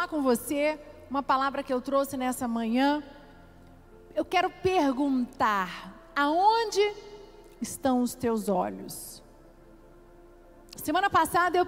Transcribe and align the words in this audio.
falar 0.00 0.08
com 0.08 0.22
você 0.22 0.80
uma 1.10 1.22
palavra 1.22 1.62
que 1.62 1.72
eu 1.72 1.80
trouxe 1.80 2.16
nessa 2.16 2.48
manhã. 2.48 3.02
Eu 4.14 4.24
quero 4.24 4.48
perguntar: 4.48 5.92
aonde 6.16 6.80
estão 7.60 8.00
os 8.00 8.14
teus 8.14 8.48
olhos? 8.48 9.22
Semana 10.76 11.10
passada 11.10 11.58
eu, 11.58 11.66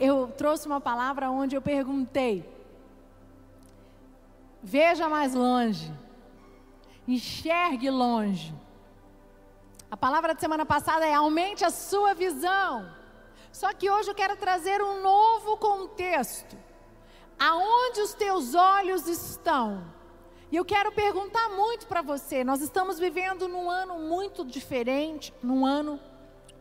eu 0.00 0.28
trouxe 0.28 0.66
uma 0.66 0.80
palavra 0.80 1.30
onde 1.30 1.54
eu 1.54 1.60
perguntei: 1.60 2.48
veja 4.62 5.06
mais 5.06 5.34
longe, 5.34 5.92
enxergue 7.06 7.90
longe. 7.90 8.54
A 9.90 9.96
palavra 9.96 10.34
de 10.34 10.40
semana 10.40 10.64
passada 10.64 11.04
é 11.04 11.12
aumente 11.12 11.66
a 11.66 11.70
sua 11.70 12.14
visão. 12.14 12.90
Só 13.52 13.74
que 13.74 13.90
hoje 13.90 14.10
eu 14.10 14.14
quero 14.14 14.36
trazer 14.36 14.82
um 14.82 15.02
novo 15.02 15.58
contexto. 15.58 16.56
Aonde 17.38 18.00
os 18.00 18.14
teus 18.14 18.54
olhos 18.54 19.06
estão? 19.06 19.84
E 20.50 20.56
eu 20.56 20.64
quero 20.64 20.92
perguntar 20.92 21.48
muito 21.50 21.86
para 21.86 22.00
você. 22.00 22.44
Nós 22.44 22.60
estamos 22.60 22.98
vivendo 22.98 23.48
num 23.48 23.68
ano 23.68 23.98
muito 23.98 24.44
diferente, 24.44 25.34
num 25.42 25.66
ano 25.66 25.98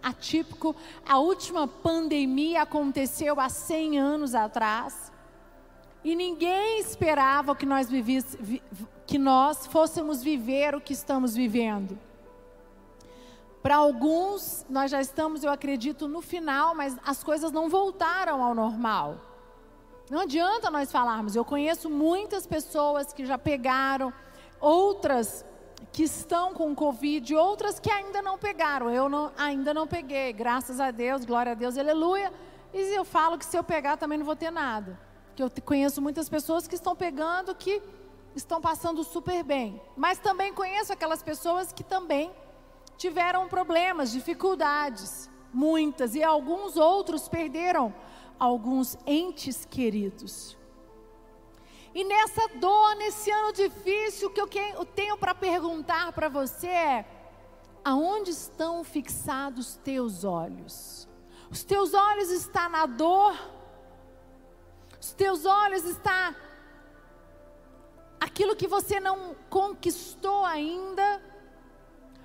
atípico. 0.02 0.76
A 1.08 1.20
última 1.20 1.68
pandemia 1.68 2.64
aconteceu 2.64 3.40
há 3.40 3.50
100 3.50 4.00
anos 4.00 4.36
atrás. 4.36 5.12
E 6.04 6.16
ninguém 6.16 6.80
esperava 6.80 7.56
que 7.56 7.66
nós, 7.66 7.90
vivisse, 7.90 8.62
que 9.06 9.18
nós 9.18 9.68
fôssemos 9.68 10.22
viver 10.22 10.76
o 10.76 10.82
que 10.82 10.94
estamos 10.94 11.34
vivendo. 11.34 11.98
Para 13.62 13.78
alguns, 13.78 14.66
nós 14.70 14.92
já 14.92 15.00
estamos, 15.00 15.44
eu 15.44 15.52
acredito, 15.52 16.08
no 16.10 16.22
final, 16.22 16.76
mas 16.76 16.98
as 17.06 17.24
coisas 17.24 17.52
não 17.52 17.70
voltaram 17.70 18.44
ao 18.44 18.54
normal. 18.54 19.33
Não 20.14 20.20
adianta 20.20 20.70
nós 20.70 20.92
falarmos. 20.92 21.36
Eu 21.36 21.44
conheço 21.44 21.90
muitas 21.90 22.46
pessoas 22.46 23.12
que 23.12 23.26
já 23.26 23.36
pegaram, 23.36 24.14
outras 24.62 25.44
que 25.92 26.04
estão 26.04 26.54
com 26.54 26.76
Covid, 26.76 27.34
outras 27.34 27.80
que 27.80 27.90
ainda 27.90 28.22
não 28.22 28.38
pegaram. 28.38 28.92
Eu 28.92 29.10
não, 29.10 29.32
ainda 29.36 29.74
não 29.74 29.88
peguei, 29.88 30.32
graças 30.32 30.80
a 30.80 30.92
Deus, 30.92 31.26
glória 31.26 31.54
a 31.54 31.56
Deus, 31.56 31.80
aleluia. 31.80 32.32
E 32.72 32.96
eu 32.96 33.04
falo 33.04 33.40
que 33.40 33.46
se 33.46 33.58
eu 33.58 33.64
pegar 33.64 33.98
também 33.98 34.20
não 34.20 34.26
vou 34.26 34.36
ter 34.36 34.52
nada. 34.52 35.00
Que 35.36 35.42
eu 35.42 35.52
conheço 35.66 36.00
muitas 36.00 36.30
pessoas 36.30 36.68
que 36.68 36.76
estão 36.76 36.96
pegando, 36.96 37.56
que 37.56 37.82
estão 38.36 38.62
passando 38.62 39.04
super 39.04 39.44
bem. 39.44 39.82
Mas 39.98 40.20
também 40.20 40.54
conheço 40.54 40.94
aquelas 40.94 41.24
pessoas 41.24 41.74
que 41.74 41.84
também 41.84 42.32
tiveram 43.00 43.48
problemas, 43.48 44.12
dificuldades, 44.12 45.28
muitas, 45.52 46.14
e 46.14 46.22
alguns 46.22 46.78
outros 46.78 47.28
perderam 47.28 47.92
alguns 48.40 48.98
entes 49.06 49.66
queridos. 49.66 50.58
E 51.94 52.04
nessa 52.04 52.48
dor, 52.60 52.96
nesse 52.96 53.30
ano 53.30 53.54
difícil, 53.54 54.30
o 54.30 54.32
que 54.32 54.42
eu 54.42 54.86
tenho 54.86 55.18
para 55.18 55.36
perguntar 55.36 56.12
para 56.12 56.28
você 56.28 56.68
é: 56.68 57.06
aonde 57.86 58.32
estão 58.32 58.84
fixados 58.84 59.76
teus 59.84 60.24
olhos? 60.24 61.08
Os 61.52 61.64
teus 61.64 61.94
olhos 61.94 62.32
estão 62.32 62.70
na 62.70 62.86
dor? 62.86 63.38
Os 65.00 65.12
teus 65.14 65.46
olhos 65.46 65.84
estão 65.84 66.36
aquilo 68.20 68.56
que 68.56 68.68
você 68.68 69.00
não 69.00 69.36
conquistou 69.50 70.44
ainda? 70.46 71.22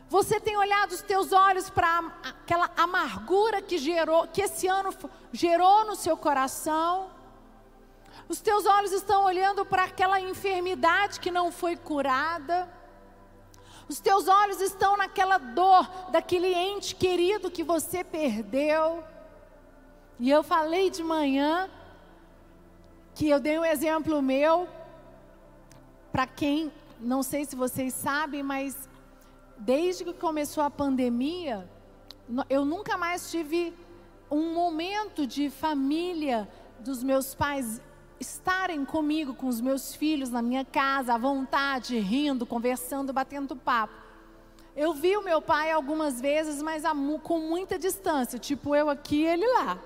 Você 0.09 0.41
tem 0.41 0.57
olhado 0.57 0.93
os 0.93 1.03
teus 1.03 1.33
olhos 1.33 1.69
para 1.69 1.99
aquela 2.23 2.71
amargura 2.77 3.61
que 3.61 3.77
gerou, 3.77 4.27
que 4.27 4.41
esse 4.41 4.67
ano 4.67 4.91
gerou 5.33 5.85
no 5.85 5.95
seu 5.95 6.17
coração? 6.17 7.11
Os 8.27 8.41
teus 8.41 8.65
olhos 8.65 8.93
estão 8.93 9.25
olhando 9.25 9.67
para 9.67 9.85
aquela 9.85 10.19
enfermidade 10.19 11.21
que 11.21 11.31
não 11.31 11.53
foi 11.53 11.77
curada? 11.77 12.69
Os 13.87 14.01
teus 14.01 14.29
olhos 14.29 14.61
estão 14.63 14.97
naquela 14.97 15.37
dor 15.37 15.87
daquele 16.11 16.55
ente 16.55 16.95
querido 16.95 17.51
que 17.51 17.63
você 17.63 18.03
perdeu? 18.03 19.05
E 20.19 20.31
eu 20.31 20.43
falei 20.43 20.89
de 20.89 21.03
manhã 21.03 21.71
que 23.15 23.29
eu 23.29 23.39
dei 23.39 23.59
um 23.59 23.65
exemplo 23.65 24.23
meu 24.23 24.69
para 26.11 26.27
quem, 26.27 26.73
não 26.99 27.23
sei 27.23 27.45
se 27.45 27.55
vocês 27.55 27.93
sabem, 27.93 28.43
mas 28.43 28.88
desde 29.59 30.05
que 30.05 30.13
começou 30.13 30.63
a 30.63 30.71
pandemia, 30.71 31.69
eu 32.49 32.65
nunca 32.65 32.97
mais 32.97 33.31
tive 33.31 33.75
um 34.31 34.55
momento 34.55 35.27
de 35.27 35.51
família 35.51 36.49
dos 36.81 37.03
meus 37.03 37.35
pais 37.35 37.81
estarem 38.21 38.85
comigo, 38.85 39.35
com 39.35 39.47
os 39.47 39.61
meus 39.61 39.95
filhos 39.95 40.31
na 40.31 40.43
minha 40.43 40.65
casa, 40.65 41.15
à 41.15 41.19
vontade, 41.19 41.99
rindo, 41.99 42.45
conversando, 42.45 43.13
batendo 43.13 43.57
papo. 43.57 43.95
Eu 44.77 44.93
vi 44.93 45.17
o 45.17 45.23
meu 45.23 45.41
pai 45.41 45.71
algumas 45.71 46.21
vezes, 46.21 46.63
mas 46.63 46.85
com 47.23 47.41
muita 47.41 47.79
distância, 47.79 48.39
tipo 48.39 48.75
eu 48.75 48.89
aqui, 48.89 49.25
ele 49.25 49.47
lá, 49.55 49.79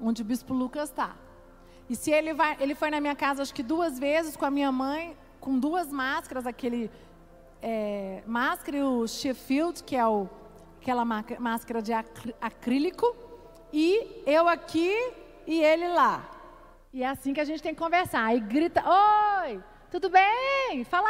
onde 0.00 0.22
o 0.22 0.24
Bispo 0.24 0.54
Lucas 0.54 0.90
está. 0.90 1.16
E 1.88 1.96
se 1.96 2.10
ele 2.10 2.32
vai, 2.32 2.56
ele 2.60 2.74
foi 2.74 2.90
na 2.90 3.00
minha 3.00 3.16
casa 3.16 3.42
acho 3.42 3.52
que 3.52 3.64
duas 3.64 3.98
vezes 3.98 4.36
com 4.36 4.44
a 4.44 4.50
minha 4.50 4.70
mãe, 4.70 5.16
com 5.40 5.58
duas 5.58 5.90
máscaras, 5.90 6.46
aquele 6.46 6.90
é, 7.62 8.22
máscara 8.26 8.78
e 8.78 8.82
o 8.82 9.06
Sheffield, 9.06 9.82
que 9.84 9.96
é 9.96 10.06
o, 10.06 10.28
aquela 10.80 11.04
máscara 11.04 11.82
de 11.82 11.92
acrílico, 12.40 13.14
e 13.72 14.22
eu 14.26 14.48
aqui 14.48 14.94
e 15.46 15.62
ele 15.62 15.88
lá. 15.88 16.28
E 16.92 17.02
é 17.02 17.08
assim 17.08 17.32
que 17.32 17.40
a 17.40 17.44
gente 17.44 17.62
tem 17.62 17.74
que 17.74 17.80
conversar. 17.80 18.24
Aí 18.24 18.40
grita: 18.40 18.82
Oi, 18.84 19.62
tudo 19.90 20.10
bem? 20.10 20.84
Fala 20.84 21.08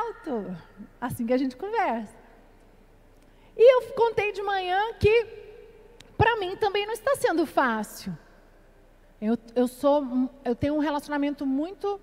alto. 0.00 0.56
Assim 1.00 1.26
que 1.26 1.32
a 1.32 1.38
gente 1.38 1.56
conversa. 1.56 2.14
E 3.56 3.74
eu 3.74 3.94
contei 3.94 4.32
de 4.32 4.42
manhã 4.42 4.78
que, 5.00 5.26
para 6.16 6.36
mim, 6.36 6.56
também 6.56 6.86
não 6.86 6.92
está 6.92 7.16
sendo 7.16 7.46
fácil. 7.46 8.16
Eu, 9.20 9.38
eu, 9.54 9.66
sou, 9.66 10.04
eu 10.44 10.54
tenho 10.54 10.74
um 10.74 10.78
relacionamento 10.78 11.46
muito 11.46 11.98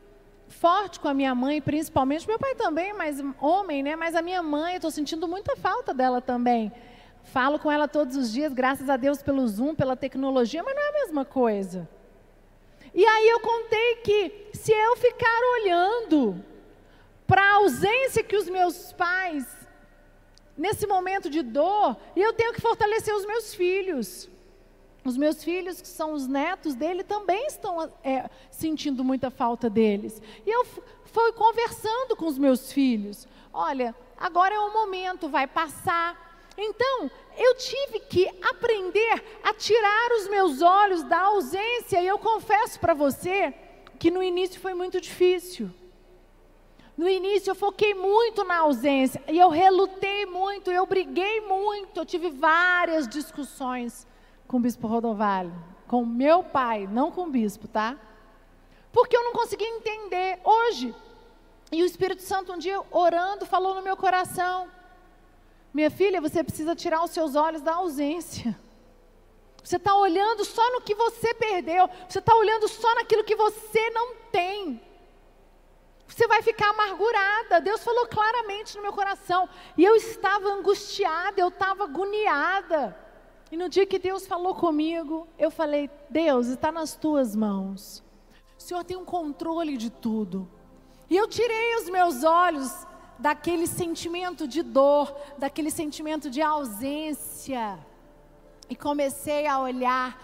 forte 0.53 0.99
com 0.99 1.07
a 1.07 1.13
minha 1.13 1.33
mãe, 1.35 1.61
principalmente. 1.61 2.27
Meu 2.27 2.39
pai 2.39 2.55
também, 2.55 2.93
mas 2.93 3.21
homem, 3.41 3.83
né? 3.83 3.95
Mas 3.95 4.15
a 4.15 4.21
minha 4.21 4.41
mãe, 4.41 4.75
estou 4.75 4.91
sentindo 4.91 5.27
muita 5.27 5.55
falta 5.55 5.93
dela 5.93 6.21
também. 6.21 6.71
Falo 7.23 7.57
com 7.57 7.71
ela 7.71 7.87
todos 7.87 8.15
os 8.15 8.31
dias, 8.31 8.53
graças 8.53 8.89
a 8.89 8.97
Deus 8.97 9.21
pelo 9.21 9.47
Zoom, 9.47 9.73
pela 9.75 9.95
tecnologia, 9.95 10.61
mas 10.63 10.75
não 10.75 10.83
é 10.83 10.89
a 10.89 11.05
mesma 11.05 11.25
coisa. 11.25 11.87
E 12.93 13.05
aí 13.05 13.29
eu 13.29 13.39
contei 13.39 13.95
que 13.97 14.49
se 14.53 14.71
eu 14.71 14.95
ficar 14.97 15.39
olhando 15.59 16.43
para 17.25 17.41
a 17.41 17.55
ausência 17.55 18.23
que 18.23 18.35
os 18.35 18.47
meus 18.47 18.93
pais, 18.93 19.47
nesse 20.55 20.85
momento 20.85 21.29
de 21.29 21.41
dor, 21.41 21.97
eu 22.15 22.33
tenho 22.33 22.53
que 22.53 22.61
fortalecer 22.61 23.13
os 23.15 23.25
meus 23.25 23.55
filhos. 23.55 24.29
Os 25.05 25.17
meus 25.17 25.43
filhos, 25.43 25.81
que 25.81 25.87
são 25.87 26.13
os 26.13 26.27
netos 26.27 26.75
dele, 26.75 27.03
também 27.03 27.45
estão 27.47 27.91
é, 28.03 28.29
sentindo 28.49 29.03
muita 29.03 29.29
falta 29.29 29.69
deles. 29.69 30.21
E 30.45 30.49
eu 30.49 30.63
fui 31.05 31.33
conversando 31.33 32.15
com 32.15 32.25
os 32.25 32.37
meus 32.37 32.71
filhos. 32.71 33.27
Olha, 33.51 33.93
agora 34.17 34.55
é 34.55 34.59
o 34.59 34.71
momento, 34.71 35.27
vai 35.27 35.45
passar. 35.45 36.51
Então, 36.57 37.11
eu 37.37 37.55
tive 37.55 37.99
que 37.99 38.27
aprender 38.41 39.41
a 39.43 39.53
tirar 39.53 40.11
os 40.19 40.29
meus 40.29 40.61
olhos 40.61 41.03
da 41.03 41.19
ausência. 41.19 42.01
E 42.01 42.07
eu 42.07 42.17
confesso 42.17 42.79
para 42.79 42.93
você 42.93 43.53
que 43.99 44.09
no 44.09 44.23
início 44.23 44.61
foi 44.61 44.73
muito 44.73 45.01
difícil. 45.01 45.69
No 46.95 47.09
início 47.09 47.51
eu 47.51 47.55
foquei 47.55 47.93
muito 47.93 48.45
na 48.45 48.59
ausência. 48.59 49.21
E 49.27 49.37
eu 49.37 49.49
relutei 49.49 50.25
muito, 50.25 50.71
eu 50.71 50.85
briguei 50.85 51.41
muito. 51.41 51.99
Eu 51.99 52.05
tive 52.05 52.29
várias 52.29 53.05
discussões 53.05 54.07
com 54.53 54.57
o 54.57 54.61
bispo 54.61 54.85
Rodovalho, 54.85 55.51
com 55.87 56.05
meu 56.05 56.43
pai, 56.43 56.85
não 56.85 57.09
com 57.09 57.23
o 57.23 57.29
bispo, 57.31 57.67
tá? 57.67 57.97
Porque 58.91 59.17
eu 59.17 59.23
não 59.23 59.33
conseguia 59.33 59.67
entender. 59.67 60.39
Hoje, 60.43 60.93
e 61.71 61.81
o 61.81 61.85
Espírito 61.87 62.21
Santo 62.21 62.53
um 62.53 62.59
dia 62.59 62.79
orando 62.91 63.47
falou 63.47 63.73
no 63.73 63.81
meu 63.81 63.97
coração: 63.97 64.69
Minha 65.73 65.89
filha, 65.89 66.21
você 66.21 66.43
precisa 66.43 66.75
tirar 66.75 67.03
os 67.03 67.09
seus 67.09 67.33
olhos 67.35 67.63
da 67.63 67.73
ausência. 67.73 68.55
Você 69.63 69.77
está 69.77 69.95
olhando 69.95 70.45
só 70.45 70.71
no 70.71 70.81
que 70.81 70.93
você 70.93 71.33
perdeu. 71.33 71.89
Você 72.07 72.19
está 72.19 72.35
olhando 72.35 72.67
só 72.67 72.93
naquilo 72.93 73.23
que 73.23 73.35
você 73.35 73.89
não 73.89 74.17
tem. 74.31 74.79
Você 76.07 76.27
vai 76.27 76.43
ficar 76.43 76.69
amargurada. 76.69 77.59
Deus 77.59 77.83
falou 77.83 78.05
claramente 78.05 78.75
no 78.75 78.83
meu 78.83 78.93
coração. 78.93 79.49
E 79.75 79.83
eu 79.83 79.95
estava 79.95 80.47
angustiada, 80.49 81.41
eu 81.41 81.47
estava 81.47 81.85
agoniada. 81.85 83.02
E 83.51 83.57
no 83.57 83.69
dia 83.69 83.85
que 83.85 83.99
Deus 83.99 84.25
falou 84.25 84.55
comigo, 84.55 85.27
eu 85.37 85.51
falei: 85.51 85.89
Deus, 86.09 86.47
está 86.47 86.71
nas 86.71 86.95
tuas 86.95 87.35
mãos. 87.35 88.03
O 88.57 88.61
Senhor 88.61 88.83
tem 88.83 88.97
um 88.97 89.05
controle 89.05 89.77
de 89.77 89.89
tudo. 89.89 90.49
E 91.09 91.15
eu 91.15 91.27
tirei 91.27 91.75
os 91.75 91.89
meus 91.89 92.23
olhos 92.23 92.71
daquele 93.19 93.67
sentimento 93.67 94.47
de 94.47 94.63
dor, 94.63 95.15
daquele 95.37 95.69
sentimento 95.69 96.29
de 96.29 96.41
ausência. 96.41 97.77
E 98.69 98.75
comecei 98.75 99.45
a 99.45 99.59
olhar 99.59 100.17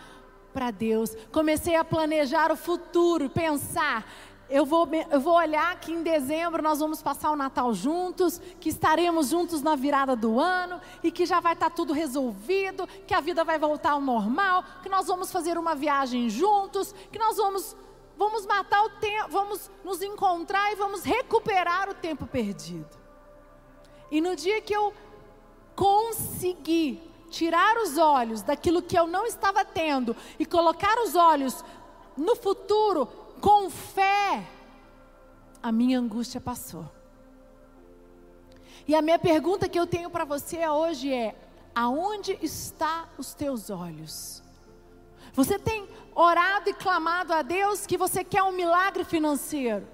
para 0.53 0.71
Deus. 0.71 1.15
Comecei 1.31 1.75
a 1.75 1.83
planejar 1.83 2.51
o 2.51 2.55
futuro, 2.55 3.29
pensar. 3.29 4.05
Eu 4.49 4.65
vou, 4.65 4.87
eu 5.11 5.19
vou 5.19 5.35
olhar 5.35 5.79
que 5.79 5.91
em 5.91 6.01
dezembro 6.01 6.63
nós 6.63 6.79
vamos 6.79 7.03
passar 7.03 7.29
o 7.29 7.35
Natal 7.35 7.71
juntos, 7.71 8.41
que 8.59 8.69
estaremos 8.69 9.29
juntos 9.29 9.61
na 9.61 9.75
virada 9.75 10.15
do 10.15 10.39
ano 10.39 10.81
e 11.03 11.11
que 11.11 11.23
já 11.23 11.39
vai 11.39 11.53
estar 11.53 11.69
tá 11.69 11.75
tudo 11.75 11.93
resolvido, 11.93 12.87
que 13.05 13.13
a 13.13 13.21
vida 13.21 13.43
vai 13.43 13.59
voltar 13.59 13.91
ao 13.91 14.01
normal, 14.01 14.63
que 14.81 14.89
nós 14.89 15.05
vamos 15.05 15.31
fazer 15.31 15.55
uma 15.55 15.75
viagem 15.75 16.29
juntos, 16.31 16.95
que 17.11 17.19
nós 17.19 17.37
vamos, 17.37 17.75
vamos 18.17 18.47
matar 18.47 18.83
o 18.85 18.89
tempo, 18.89 19.29
vamos 19.29 19.69
nos 19.83 20.01
encontrar 20.01 20.71
e 20.71 20.75
vamos 20.75 21.03
recuperar 21.03 21.87
o 21.87 21.93
tempo 21.93 22.25
perdido. 22.25 22.97
E 24.09 24.19
no 24.19 24.35
dia 24.35 24.59
que 24.61 24.75
eu 24.75 24.91
consegui 25.75 26.99
tirar 27.29 27.77
os 27.77 27.99
olhos 27.99 28.41
daquilo 28.41 28.81
que 28.81 28.97
eu 28.97 29.05
não 29.05 29.27
estava 29.27 29.63
tendo 29.63 30.15
e 30.39 30.45
colocar 30.45 30.97
os 31.03 31.15
olhos 31.15 31.63
no 32.17 32.35
futuro 32.35 33.07
com 33.39 33.69
fé, 33.69 34.47
a 35.61 35.71
minha 35.71 35.99
angústia 35.99 36.39
passou. 36.39 36.89
E 38.87 38.95
a 38.95 39.01
minha 39.01 39.19
pergunta 39.19 39.69
que 39.69 39.79
eu 39.79 39.85
tenho 39.85 40.09
para 40.09 40.25
você 40.25 40.67
hoje 40.67 41.13
é: 41.13 41.35
aonde 41.75 42.37
está 42.41 43.07
os 43.17 43.33
teus 43.33 43.69
olhos? 43.69 44.41
Você 45.33 45.59
tem 45.59 45.87
orado 46.15 46.69
e 46.69 46.73
clamado 46.73 47.33
a 47.33 47.41
Deus 47.41 47.85
que 47.85 47.97
você 47.97 48.23
quer 48.23 48.43
um 48.43 48.51
milagre 48.51 49.03
financeiro, 49.03 49.87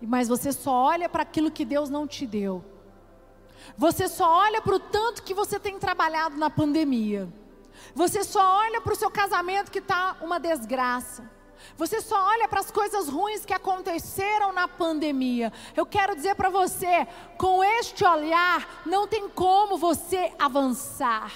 mas 0.00 0.28
você 0.28 0.52
só 0.52 0.72
olha 0.72 1.08
para 1.08 1.22
aquilo 1.22 1.50
que 1.50 1.64
Deus 1.64 1.88
não 1.88 2.06
te 2.06 2.26
deu. 2.26 2.64
Você 3.76 4.06
só 4.06 4.30
olha 4.30 4.60
para 4.60 4.74
o 4.74 4.80
tanto 4.80 5.22
que 5.22 5.32
você 5.32 5.58
tem 5.58 5.78
trabalhado 5.78 6.36
na 6.36 6.50
pandemia. 6.50 7.28
Você 7.94 8.22
só 8.22 8.58
olha 8.58 8.80
para 8.80 8.92
o 8.92 8.96
seu 8.96 9.10
casamento 9.10 9.70
que 9.70 9.78
está 9.78 10.16
uma 10.20 10.38
desgraça. 10.38 11.28
Você 11.76 12.00
só 12.00 12.28
olha 12.28 12.48
para 12.48 12.60
as 12.60 12.70
coisas 12.70 13.08
ruins 13.08 13.44
que 13.44 13.52
aconteceram 13.52 14.52
na 14.52 14.68
pandemia. 14.68 15.52
Eu 15.76 15.84
quero 15.84 16.14
dizer 16.14 16.34
para 16.34 16.48
você, 16.48 17.06
com 17.36 17.64
este 17.64 18.04
olhar, 18.04 18.82
não 18.86 19.06
tem 19.06 19.28
como 19.28 19.76
você 19.76 20.32
avançar. 20.38 21.32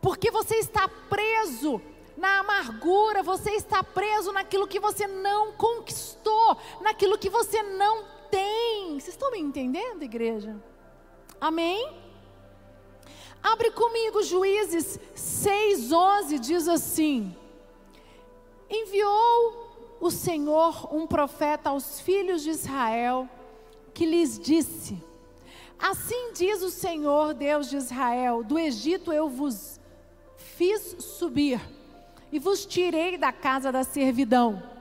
Porque 0.00 0.30
você 0.30 0.56
está 0.56 0.88
preso 0.88 1.80
na 2.16 2.38
amargura, 2.38 3.22
você 3.22 3.50
está 3.50 3.82
preso 3.82 4.32
naquilo 4.32 4.66
que 4.66 4.80
você 4.80 5.06
não 5.06 5.52
conquistou, 5.52 6.56
naquilo 6.80 7.18
que 7.18 7.28
você 7.28 7.62
não 7.62 8.04
tem. 8.30 8.98
Vocês 8.98 9.08
estão 9.08 9.30
me 9.30 9.38
entendendo, 9.38 10.02
igreja? 10.02 10.56
Amém? 11.40 12.06
Abre 13.42 13.70
comigo 13.70 14.22
Juízes 14.22 14.98
6,11 15.14 16.38
diz 16.38 16.66
assim: 16.66 17.36
Enviou 18.68 19.96
o 20.00 20.10
Senhor 20.10 20.94
um 20.94 21.06
profeta 21.06 21.70
aos 21.70 22.00
filhos 22.00 22.42
de 22.42 22.50
Israel, 22.50 23.28
que 23.94 24.06
lhes 24.06 24.38
disse: 24.38 25.02
Assim 25.78 26.32
diz 26.32 26.62
o 26.62 26.70
Senhor, 26.70 27.34
Deus 27.34 27.68
de 27.68 27.76
Israel: 27.76 28.42
Do 28.42 28.58
Egito 28.58 29.12
eu 29.12 29.28
vos 29.28 29.80
fiz 30.36 30.96
subir, 30.98 31.60
e 32.32 32.38
vos 32.38 32.66
tirei 32.66 33.16
da 33.16 33.32
casa 33.32 33.70
da 33.70 33.84
servidão 33.84 34.76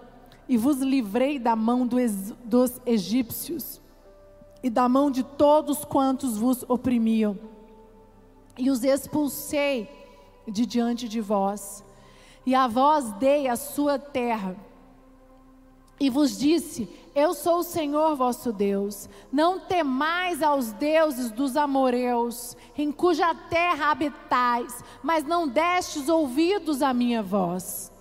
e 0.48 0.58
vos 0.58 0.80
livrei 0.80 1.40
da 1.40 1.56
mão 1.56 1.88
dos 1.88 2.82
egípcios 2.86 3.82
e 4.62 4.70
da 4.70 4.88
mão 4.88 5.12
de 5.12 5.24
todos 5.24 5.84
quantos 5.86 6.38
vos 6.38 6.66
oprimiam, 6.68 7.38
e 8.58 8.72
os 8.72 8.84
expulsei 8.84 9.88
de 10.48 10.66
diante 10.66 11.08
de 11.08 11.22
vós, 11.22 11.84
e 12.46 12.54
a 12.54 12.68
vós 12.68 13.12
dei 13.14 13.48
a 13.48 13.56
sua 13.56 13.98
terra, 13.98 14.56
e 16.00 16.10
vos 16.10 16.38
disse: 16.38 16.90
Eu 17.14 17.34
sou 17.34 17.60
o 17.60 17.64
Senhor 17.64 18.16
vosso 18.16 18.52
Deus. 18.52 19.10
Não 19.32 19.60
temais 19.60 20.44
aos 20.44 20.74
deuses 20.74 21.32
dos 21.32 21.56
amoreus, 21.56 22.56
em 22.78 22.92
cuja 22.92 23.34
terra 23.34 23.92
habitais, 23.92 24.84
mas 25.02 25.24
não 25.24 25.48
destes 25.48 26.10
ouvidos 26.10 26.82
à 26.82 26.94
minha 26.94 27.24
voz. 27.24 27.92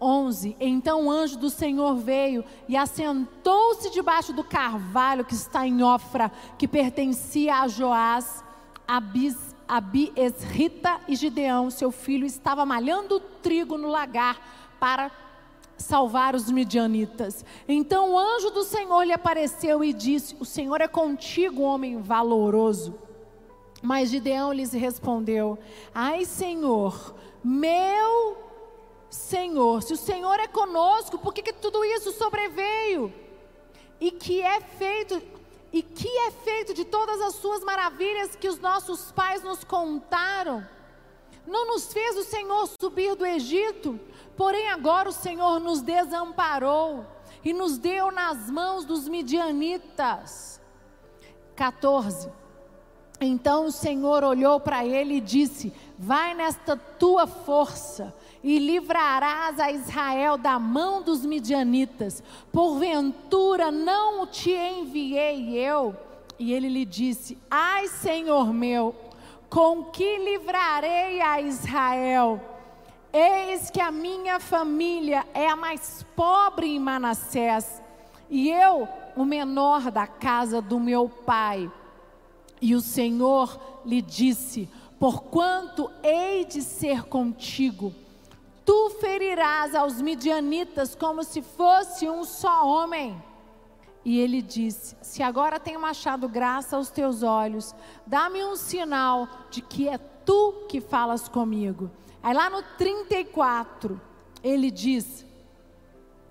11. 0.00 0.56
Então 0.60 1.06
o 1.06 1.10
anjo 1.10 1.38
do 1.38 1.48
Senhor 1.48 1.94
veio 1.96 2.44
e 2.68 2.76
assentou-se 2.76 3.90
debaixo 3.90 4.32
do 4.32 4.44
carvalho 4.44 5.24
que 5.24 5.34
está 5.34 5.66
em 5.66 5.82
Ofra, 5.82 6.30
que 6.58 6.68
pertencia 6.68 7.56
a 7.60 7.68
Joás, 7.68 8.44
Abis, 9.66 10.10
Abiesrita 10.10 11.00
e 11.08 11.16
Gideão, 11.16 11.70
seu 11.70 11.90
filho, 11.90 12.26
estava 12.26 12.64
malhando 12.64 13.20
trigo 13.20 13.76
no 13.76 13.88
lagar 13.88 14.40
para 14.78 15.10
salvar 15.76 16.34
os 16.34 16.50
midianitas. 16.50 17.44
Então 17.68 18.12
o 18.12 18.18
anjo 18.18 18.50
do 18.50 18.62
Senhor 18.62 19.02
lhe 19.04 19.12
apareceu 19.12 19.82
e 19.82 19.92
disse: 19.92 20.36
O 20.40 20.44
Senhor 20.44 20.80
é 20.80 20.88
contigo, 20.88 21.62
homem 21.62 22.00
valoroso. 22.00 22.94
Mas 23.82 24.10
Gideão 24.10 24.52
lhes 24.52 24.72
respondeu: 24.72 25.58
Ai, 25.94 26.24
Senhor, 26.24 27.14
meu 27.42 28.38
Senhor, 29.10 29.82
se 29.82 29.92
o 29.92 29.96
Senhor 29.96 30.40
é 30.40 30.48
conosco, 30.48 31.18
por 31.18 31.32
que, 31.32 31.42
que 31.42 31.52
tudo 31.52 31.84
isso 31.84 32.10
sobreveio? 32.12 33.12
E 34.00 34.10
que 34.10 34.42
é 34.42 34.60
feito, 34.60 35.22
e 35.74 35.82
que 35.82 36.08
é 36.08 36.30
feito 36.30 36.72
de 36.72 36.84
todas 36.84 37.20
as 37.20 37.34
suas 37.34 37.64
maravilhas 37.64 38.36
que 38.36 38.48
os 38.48 38.60
nossos 38.60 39.10
pais 39.10 39.42
nos 39.42 39.64
contaram? 39.64 40.64
Não 41.44 41.66
nos 41.66 41.92
fez 41.92 42.16
o 42.16 42.22
Senhor 42.22 42.68
subir 42.80 43.16
do 43.16 43.26
Egito? 43.26 43.98
Porém 44.36 44.70
agora 44.70 45.08
o 45.08 45.12
Senhor 45.12 45.58
nos 45.58 45.82
desamparou 45.82 47.04
e 47.44 47.52
nos 47.52 47.76
deu 47.76 48.12
nas 48.12 48.48
mãos 48.48 48.84
dos 48.84 49.08
midianitas. 49.08 50.60
14. 51.56 52.30
Então 53.20 53.66
o 53.66 53.72
Senhor 53.72 54.22
olhou 54.22 54.60
para 54.60 54.86
ele 54.86 55.14
e 55.14 55.20
disse: 55.20 55.74
Vai 55.98 56.34
nesta 56.34 56.76
tua 56.76 57.26
força 57.26 58.14
e 58.44 58.58
livrarás 58.58 59.58
a 59.58 59.72
Israel 59.72 60.36
da 60.36 60.58
mão 60.58 61.00
dos 61.00 61.24
midianitas. 61.24 62.22
Porventura 62.52 63.70
não 63.70 64.26
te 64.26 64.50
enviei 64.50 65.56
eu? 65.56 65.96
E 66.38 66.52
ele 66.52 66.68
lhe 66.68 66.84
disse: 66.84 67.38
Ai, 67.50 67.88
Senhor 67.88 68.52
meu, 68.52 68.94
com 69.48 69.84
que 69.84 70.18
livrarei 70.18 71.22
a 71.22 71.40
Israel? 71.40 72.38
Eis 73.10 73.70
que 73.70 73.80
a 73.80 73.90
minha 73.90 74.38
família 74.38 75.24
é 75.32 75.48
a 75.48 75.56
mais 75.56 76.04
pobre 76.14 76.66
em 76.66 76.78
Manassés, 76.78 77.80
e 78.28 78.50
eu, 78.50 78.86
o 79.16 79.24
menor 79.24 79.90
da 79.90 80.06
casa 80.06 80.60
do 80.60 80.78
meu 80.78 81.08
pai. 81.08 81.72
E 82.60 82.74
o 82.74 82.80
Senhor 82.82 83.58
lhe 83.86 84.02
disse: 84.02 84.68
Porquanto 84.98 85.90
hei 86.02 86.44
de 86.44 86.60
ser 86.60 87.04
contigo, 87.04 87.94
Tu 88.64 88.90
ferirás 89.00 89.74
aos 89.74 90.00
midianitas 90.00 90.94
como 90.94 91.22
se 91.22 91.42
fosse 91.42 92.08
um 92.08 92.24
só 92.24 92.66
homem. 92.66 93.22
E 94.04 94.18
ele 94.18 94.42
disse: 94.42 94.96
Se 95.00 95.22
agora 95.22 95.58
tenho 95.58 95.84
achado 95.84 96.28
graça 96.28 96.76
aos 96.76 96.90
teus 96.90 97.22
olhos, 97.22 97.74
dá-me 98.06 98.44
um 98.44 98.56
sinal 98.56 99.28
de 99.50 99.60
que 99.60 99.88
é 99.88 99.98
tu 99.98 100.66
que 100.68 100.80
falas 100.80 101.28
comigo. 101.28 101.90
Aí 102.22 102.34
lá 102.34 102.48
no 102.48 102.62
34, 102.78 104.00
ele 104.42 104.70
diz: 104.70 105.24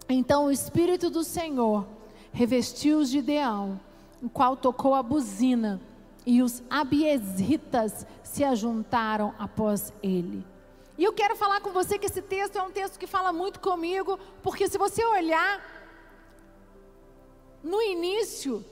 Então 0.07 0.45
o 0.45 0.51
Espírito 0.51 1.09
do 1.09 1.23
Senhor 1.23 1.85
revestiu 2.31 2.99
os 2.99 3.09
Gideão, 3.09 3.79
o 4.21 4.29
qual 4.29 4.55
tocou 4.57 4.95
a 4.95 5.03
buzina, 5.03 5.79
e 6.25 6.41
os 6.41 6.63
abiesitas 6.69 8.07
se 8.23 8.43
ajuntaram 8.43 9.33
após 9.37 9.93
ele. 10.01 10.43
E 11.03 11.05
eu 11.05 11.11
quero 11.11 11.35
falar 11.35 11.59
com 11.59 11.73
você 11.73 11.99
que 11.99 12.05
esse 12.05 12.21
texto 12.21 12.57
é 12.57 12.61
um 12.61 12.71
texto 12.71 12.97
que 12.97 13.05
fala 13.05 13.33
muito 13.33 13.59
comigo, 13.59 14.17
porque 14.41 14.69
se 14.69 14.77
você 14.77 15.03
olhar 15.03 15.61
no 17.61 17.81
início, 17.81 18.63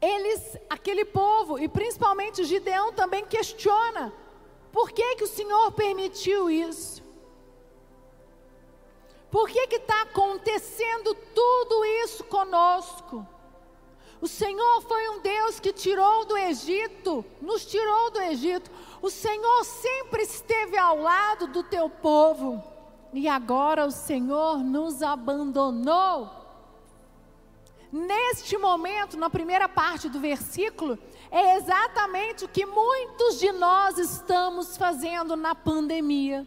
eles, 0.00 0.56
aquele 0.70 1.04
povo, 1.04 1.58
e 1.58 1.68
principalmente 1.68 2.44
Gideão 2.44 2.94
também 2.94 3.26
questiona, 3.26 4.10
por 4.72 4.90
que 4.90 5.16
que 5.16 5.24
o 5.24 5.26
Senhor 5.26 5.70
permitiu 5.72 6.48
isso? 6.48 7.02
Por 9.30 9.50
que 9.50 9.66
que 9.66 9.76
está 9.76 10.00
acontecendo 10.00 11.14
tudo 11.34 11.84
isso 11.84 12.24
conosco? 12.24 13.28
O 14.18 14.28
Senhor 14.28 14.82
foi 14.82 15.10
um 15.10 15.20
Deus 15.20 15.60
que 15.60 15.74
tirou 15.74 16.26
do 16.26 16.38
Egito, 16.38 17.22
nos 17.40 17.66
tirou 17.66 18.10
do 18.10 18.20
Egito. 18.20 18.70
O 19.02 19.08
Senhor 19.08 19.64
sempre 19.64 20.22
esteve 20.22 20.76
ao 20.76 20.98
lado 20.98 21.46
do 21.46 21.62
teu 21.62 21.88
povo. 21.88 22.62
E 23.12 23.28
agora 23.28 23.86
o 23.86 23.90
Senhor 23.90 24.58
nos 24.58 25.02
abandonou. 25.02 26.38
neste 27.92 28.56
momento, 28.56 29.16
na 29.16 29.28
primeira 29.28 29.68
parte 29.68 30.08
do 30.08 30.20
versículo, 30.20 30.96
é 31.28 31.56
exatamente 31.56 32.44
o 32.44 32.48
que 32.48 32.64
muitos 32.64 33.40
de 33.40 33.50
nós 33.50 33.98
estamos 33.98 34.76
fazendo 34.76 35.34
na 35.34 35.56
pandemia. 35.56 36.46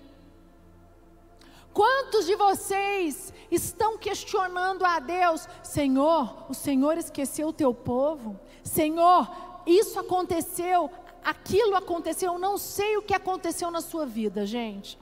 Quantos 1.74 2.26
de 2.26 2.36
vocês 2.36 3.34
estão 3.52 3.98
questionando 3.98 4.86
a 4.86 5.00
Deus, 5.00 5.48
Senhor, 5.64 6.46
o 6.48 6.54
Senhor 6.54 6.98
esqueceu 6.98 7.50
o 7.50 7.54
teu 7.54 7.74
povo? 7.74 8.40
Senhor, 8.64 9.28
isso 9.66 10.00
aconteceu, 10.00 10.90
aquilo 11.24 11.76
aconteceu, 11.76 12.34
eu 12.34 12.40
não 12.40 12.58
sei 12.58 12.98
o 12.98 13.02
que 13.02 13.14
aconteceu 13.14 13.70
na 13.72 13.82
sua 13.82 14.06
vida, 14.06 14.46
gente. 14.46 14.98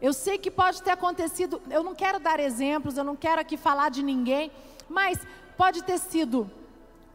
Eu 0.00 0.12
sei 0.12 0.36
que 0.38 0.50
pode 0.50 0.82
ter 0.82 0.90
acontecido, 0.90 1.60
eu 1.70 1.82
não 1.82 1.94
quero 1.94 2.18
dar 2.18 2.38
exemplos, 2.38 2.96
eu 2.96 3.04
não 3.04 3.16
quero 3.16 3.40
aqui 3.40 3.56
falar 3.56 3.88
de 3.88 4.02
ninguém, 4.02 4.50
mas 4.88 5.26
pode 5.56 5.82
ter 5.82 5.98
sido, 5.98 6.50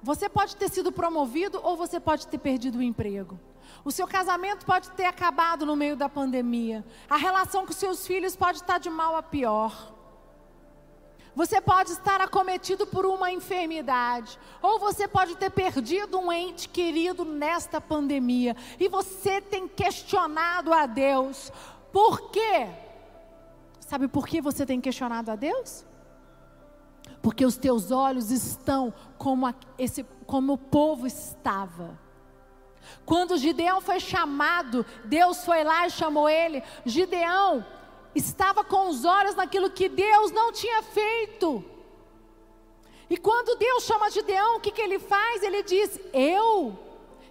você 0.02 0.28
pode 0.28 0.56
ter 0.56 0.70
sido 0.70 0.92
promovido 0.92 1.60
ou 1.64 1.78
você 1.78 2.00
pode 2.00 2.28
ter 2.28 2.40
perdido 2.40 2.80
o 2.80 2.84
emprego. 2.84 3.40
O 3.86 3.92
seu 3.92 4.08
casamento 4.08 4.66
pode 4.66 4.90
ter 4.92 5.06
acabado 5.06 5.66
no 5.66 5.76
meio 5.76 5.96
da 5.96 6.10
pandemia. 6.10 6.86
A 7.10 7.18
relação 7.18 7.66
com 7.66 7.74
seus 7.74 8.06
filhos 8.06 8.36
pode 8.36 8.58
estar 8.58 8.80
de 8.80 8.90
mal 8.90 9.16
a 9.16 9.24
pior. 9.24 9.94
Você 11.36 11.62
pode 11.62 11.92
estar 11.94 12.20
acometido 12.20 12.86
por 12.86 13.06
uma 13.06 13.32
enfermidade, 13.32 14.38
ou 14.62 14.80
você 14.80 15.08
pode 15.08 15.36
ter 15.36 15.50
perdido 15.50 16.20
um 16.20 16.32
ente 16.32 16.68
querido 16.68 17.24
nesta 17.24 17.80
pandemia, 17.80 18.56
e 18.80 18.90
você 18.90 19.40
tem 19.40 19.68
questionado 19.68 20.74
a 20.74 20.86
Deus: 20.86 21.52
por 21.92 22.32
quê? 22.32 22.68
Sabe 23.80 24.08
por 24.08 24.28
que 24.28 24.42
você 24.42 24.66
tem 24.66 24.82
questionado 24.82 25.32
a 25.32 25.36
Deus? 25.36 25.86
Porque 27.22 27.46
os 27.46 27.56
teus 27.58 27.92
olhos 27.92 28.32
estão 28.32 28.94
como, 29.18 29.46
a, 29.46 29.54
esse, 29.78 30.04
como 30.26 30.54
o 30.54 30.58
povo 30.58 31.06
estava. 31.06 32.00
Quando 33.06 33.38
Gideão 33.38 33.80
foi 33.80 34.00
chamado, 34.00 34.86
Deus 35.06 35.46
foi 35.46 35.64
lá 35.64 35.86
e 35.86 35.92
chamou 35.92 36.28
ele. 36.28 36.64
Gideão 36.86 37.66
estava 38.16 38.64
com 38.64 38.90
os 38.90 39.06
olhos 39.06 39.36
naquilo 39.36 39.70
que 39.70 39.88
Deus 39.88 40.32
não 40.32 40.52
tinha 40.52 40.82
feito. 40.84 41.64
E 43.10 43.18
quando 43.18 43.58
Deus 43.58 43.84
chama 43.84 44.10
Gideão, 44.10 44.58
o 44.58 44.60
que, 44.60 44.72
que 44.72 44.82
ele 44.82 45.00
faz? 45.00 45.44
Ele 45.44 45.64
diz: 45.64 46.00
Eu 46.14 46.78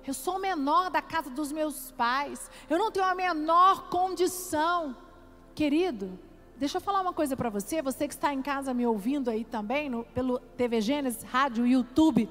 eu 0.07 0.15
sou 0.15 0.37
o 0.37 0.41
menor 0.41 0.91
da 0.91 1.03
casa 1.03 1.31
dos 1.31 1.53
meus 1.53 1.93
pais. 1.93 2.51
Eu 2.69 2.79
não 2.79 2.91
tenho 2.91 3.07
a 3.07 3.15
menor 3.15 3.89
condição. 3.89 4.97
Querido, 5.55 6.19
deixa 6.57 6.79
eu 6.79 6.81
falar 6.81 7.01
uma 7.01 7.13
coisa 7.13 7.37
para 7.37 7.51
você. 7.51 7.83
Você 7.83 8.09
que 8.09 8.15
está 8.15 8.33
em 8.33 8.43
casa 8.43 8.73
me 8.73 8.87
ouvindo 8.87 9.29
aí 9.31 9.45
também, 9.45 9.91
no, 9.91 10.05
pelo 10.05 10.39
TV 10.39 10.81
Gênesis, 10.81 11.23
rádio, 11.23 11.67
YouTube. 11.67 12.29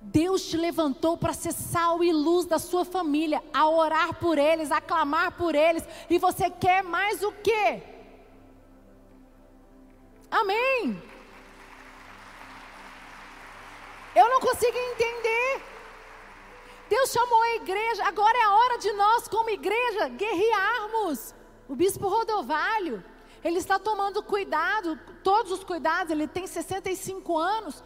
Deus 0.00 0.42
te 0.42 0.56
levantou 0.56 1.16
para 1.16 1.32
ser 1.32 1.52
sal 1.52 2.02
e 2.02 2.12
luz 2.12 2.46
da 2.46 2.58
sua 2.58 2.84
família, 2.84 3.42
a 3.52 3.68
orar 3.68 4.14
por 4.14 4.38
eles, 4.38 4.70
a 4.70 4.80
clamar 4.80 5.32
por 5.32 5.54
eles. 5.54 5.84
E 6.08 6.18
você 6.18 6.48
quer 6.48 6.82
mais 6.82 7.22
o 7.22 7.32
quê? 7.32 7.82
Amém. 10.30 11.02
Eu 14.14 14.28
não 14.28 14.40
consigo 14.40 14.76
entender. 14.76 15.62
Deus 16.88 17.10
chamou 17.10 17.42
a 17.42 17.54
igreja, 17.56 18.04
agora 18.04 18.38
é 18.38 18.42
a 18.42 18.54
hora 18.54 18.78
de 18.78 18.92
nós, 18.92 19.28
como 19.28 19.50
igreja, 19.50 20.08
guerrearmos. 20.08 21.34
O 21.68 21.76
bispo 21.76 22.08
Rodovalho, 22.08 23.04
ele 23.44 23.58
está 23.58 23.78
tomando 23.78 24.22
cuidado, 24.22 24.98
todos 25.22 25.52
os 25.52 25.62
cuidados, 25.62 26.10
ele 26.10 26.26
tem 26.26 26.46
65 26.46 27.36
anos. 27.36 27.82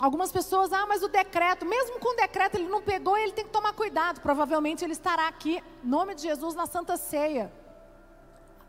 Algumas 0.00 0.32
pessoas, 0.32 0.72
ah, 0.72 0.86
mas 0.86 1.02
o 1.02 1.08
decreto, 1.08 1.64
mesmo 1.64 1.98
com 2.00 2.12
o 2.12 2.16
decreto 2.16 2.56
ele 2.56 2.68
não 2.68 2.82
pegou, 2.82 3.16
ele 3.16 3.32
tem 3.32 3.44
que 3.44 3.50
tomar 3.50 3.72
cuidado. 3.72 4.20
Provavelmente 4.20 4.84
ele 4.84 4.92
estará 4.92 5.28
aqui, 5.28 5.62
em 5.84 5.88
nome 5.88 6.14
de 6.14 6.22
Jesus, 6.22 6.54
na 6.54 6.66
Santa 6.66 6.96
Ceia. 6.96 7.52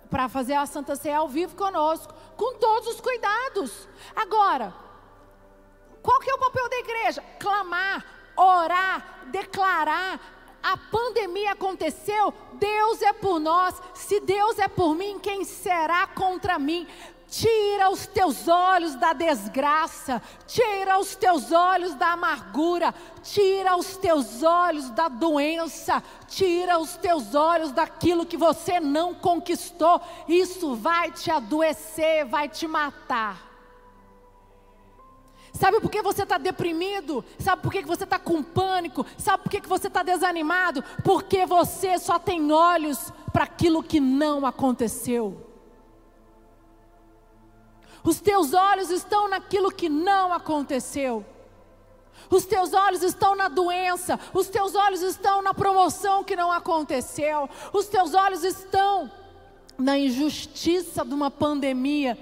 Para 0.10 0.30
fazer 0.30 0.54
a 0.54 0.66
Santa 0.66 0.96
Ceia 0.96 1.18
ao 1.18 1.28
vivo 1.28 1.56
conosco, 1.56 2.14
com 2.38 2.56
todos 2.60 2.88
os 2.90 3.02
cuidados. 3.02 3.88
Agora, 4.16 4.74
qual 6.04 6.20
que 6.20 6.30
é 6.30 6.36
o 6.36 6.40
papel 6.40 6.70
da 6.70 6.78
igreja? 6.78 7.24
Clamar, 7.40 8.06
orar, 8.36 9.28
declarar. 9.32 10.20
A 10.62 10.78
pandemia 10.78 11.52
aconteceu, 11.52 12.34
Deus 12.54 13.02
é 13.02 13.12
por 13.12 13.40
nós. 13.40 13.82
Se 13.94 14.20
Deus 14.20 14.58
é 14.60 14.68
por 14.68 14.96
mim, 14.96 15.20
quem 15.20 15.44
será 15.44 16.08
contra 16.08 16.60
mim? 16.60 16.88
Tira 17.34 17.90
os 17.90 18.06
teus 18.06 18.48
olhos 18.48 18.94
da 18.94 19.12
desgraça, 19.12 20.22
tira 20.46 21.00
os 21.00 21.16
teus 21.16 21.52
olhos 21.52 21.96
da 21.96 22.10
amargura, 22.12 22.94
tira 23.24 23.76
os 23.76 23.98
teus 23.98 24.44
olhos 24.44 24.92
da 24.92 25.08
doença, 25.08 26.04
tira 26.28 26.78
os 26.78 26.96
teus 26.96 27.34
olhos 27.34 27.72
daquilo 27.72 28.24
que 28.24 28.38
você 28.38 28.80
não 28.80 29.16
conquistou. 29.16 30.00
Isso 30.28 30.76
vai 30.76 31.10
te 31.10 31.32
adoecer, 31.32 32.24
vai 32.24 32.48
te 32.48 32.68
matar. 32.68 33.42
Sabe 35.54 35.82
por 35.82 35.90
que 35.90 36.04
você 36.04 36.22
está 36.22 36.38
deprimido? 36.38 37.26
Sabe 37.40 37.64
por 37.64 37.72
que 37.72 37.82
você 37.82 38.04
está 38.04 38.20
com 38.20 38.44
pânico? 38.44 39.04
Sabe 39.18 39.42
por 39.42 39.50
que 39.50 39.68
você 39.68 39.88
está 39.88 40.04
desanimado? 40.04 40.84
Porque 41.04 41.48
você 41.48 41.98
só 41.98 42.20
tem 42.20 42.52
olhos 42.52 43.12
para 43.32 43.46
aquilo 43.46 43.82
que 43.82 44.00
não 44.00 44.46
aconteceu. 44.46 45.43
Os 48.04 48.20
teus 48.20 48.54
olhos 48.54 48.90
estão 48.90 49.28
naquilo 49.30 49.72
que 49.72 49.90
não 49.90 50.34
aconteceu. 50.34 51.26
Os 52.30 52.46
teus 52.46 52.74
olhos 52.74 53.04
estão 53.04 53.36
na 53.36 53.48
doença, 53.48 54.20
os 54.34 54.48
teus 54.48 54.76
olhos 54.76 55.02
estão 55.02 55.42
na 55.42 55.54
promoção 55.54 56.24
que 56.24 56.36
não 56.36 56.52
aconteceu, 56.52 57.50
os 57.72 57.88
teus 57.88 58.14
olhos 58.14 58.44
estão 58.44 59.12
na 59.78 59.98
injustiça 59.98 61.04
de 61.04 61.14
uma 61.14 61.30
pandemia 61.30 62.18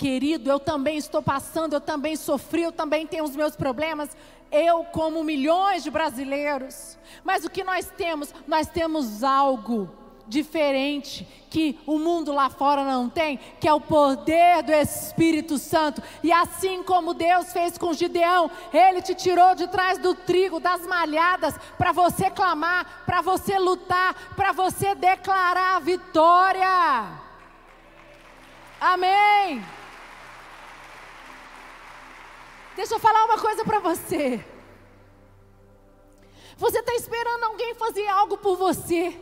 Querido, 0.00 0.50
eu 0.50 0.58
também 0.58 0.96
estou 0.96 1.20
passando, 1.20 1.74
eu 1.74 1.80
também 1.80 2.16
sofri, 2.16 2.62
eu 2.62 2.72
também 2.72 3.06
tenho 3.06 3.22
os 3.22 3.36
meus 3.36 3.54
problemas, 3.54 4.08
eu 4.50 4.82
como 4.84 5.22
milhões 5.22 5.82
de 5.82 5.90
brasileiros. 5.90 6.96
Mas 7.22 7.44
o 7.44 7.50
que 7.50 7.62
nós 7.62 7.92
temos? 7.98 8.32
Nós 8.48 8.66
temos 8.66 9.22
algo 9.22 9.90
diferente 10.30 11.26
que 11.50 11.78
o 11.84 11.98
mundo 11.98 12.32
lá 12.32 12.48
fora 12.48 12.84
não 12.84 13.10
tem, 13.10 13.38
que 13.60 13.66
é 13.66 13.74
o 13.74 13.80
poder 13.80 14.62
do 14.62 14.72
Espírito 14.72 15.58
Santo. 15.58 16.00
E 16.22 16.32
assim 16.32 16.82
como 16.84 17.12
Deus 17.12 17.52
fez 17.52 17.76
com 17.76 17.92
Gideão, 17.92 18.48
ele 18.72 19.02
te 19.02 19.14
tirou 19.14 19.54
de 19.56 19.66
trás 19.66 19.98
do 19.98 20.14
trigo, 20.14 20.60
das 20.60 20.86
malhadas, 20.86 21.56
para 21.76 21.90
você 21.90 22.30
clamar, 22.30 23.02
para 23.04 23.20
você 23.20 23.58
lutar, 23.58 24.14
para 24.36 24.52
você 24.52 24.94
declarar 24.94 25.76
a 25.76 25.80
vitória. 25.80 27.20
Amém. 28.80 29.62
Deixa 32.76 32.94
eu 32.94 33.00
falar 33.00 33.24
uma 33.24 33.38
coisa 33.38 33.64
para 33.64 33.80
você. 33.80 34.42
Você 36.56 36.78
está 36.78 36.94
esperando 36.94 37.44
alguém 37.44 37.74
fazer 37.74 38.06
algo 38.06 38.38
por 38.38 38.56
você. 38.56 39.18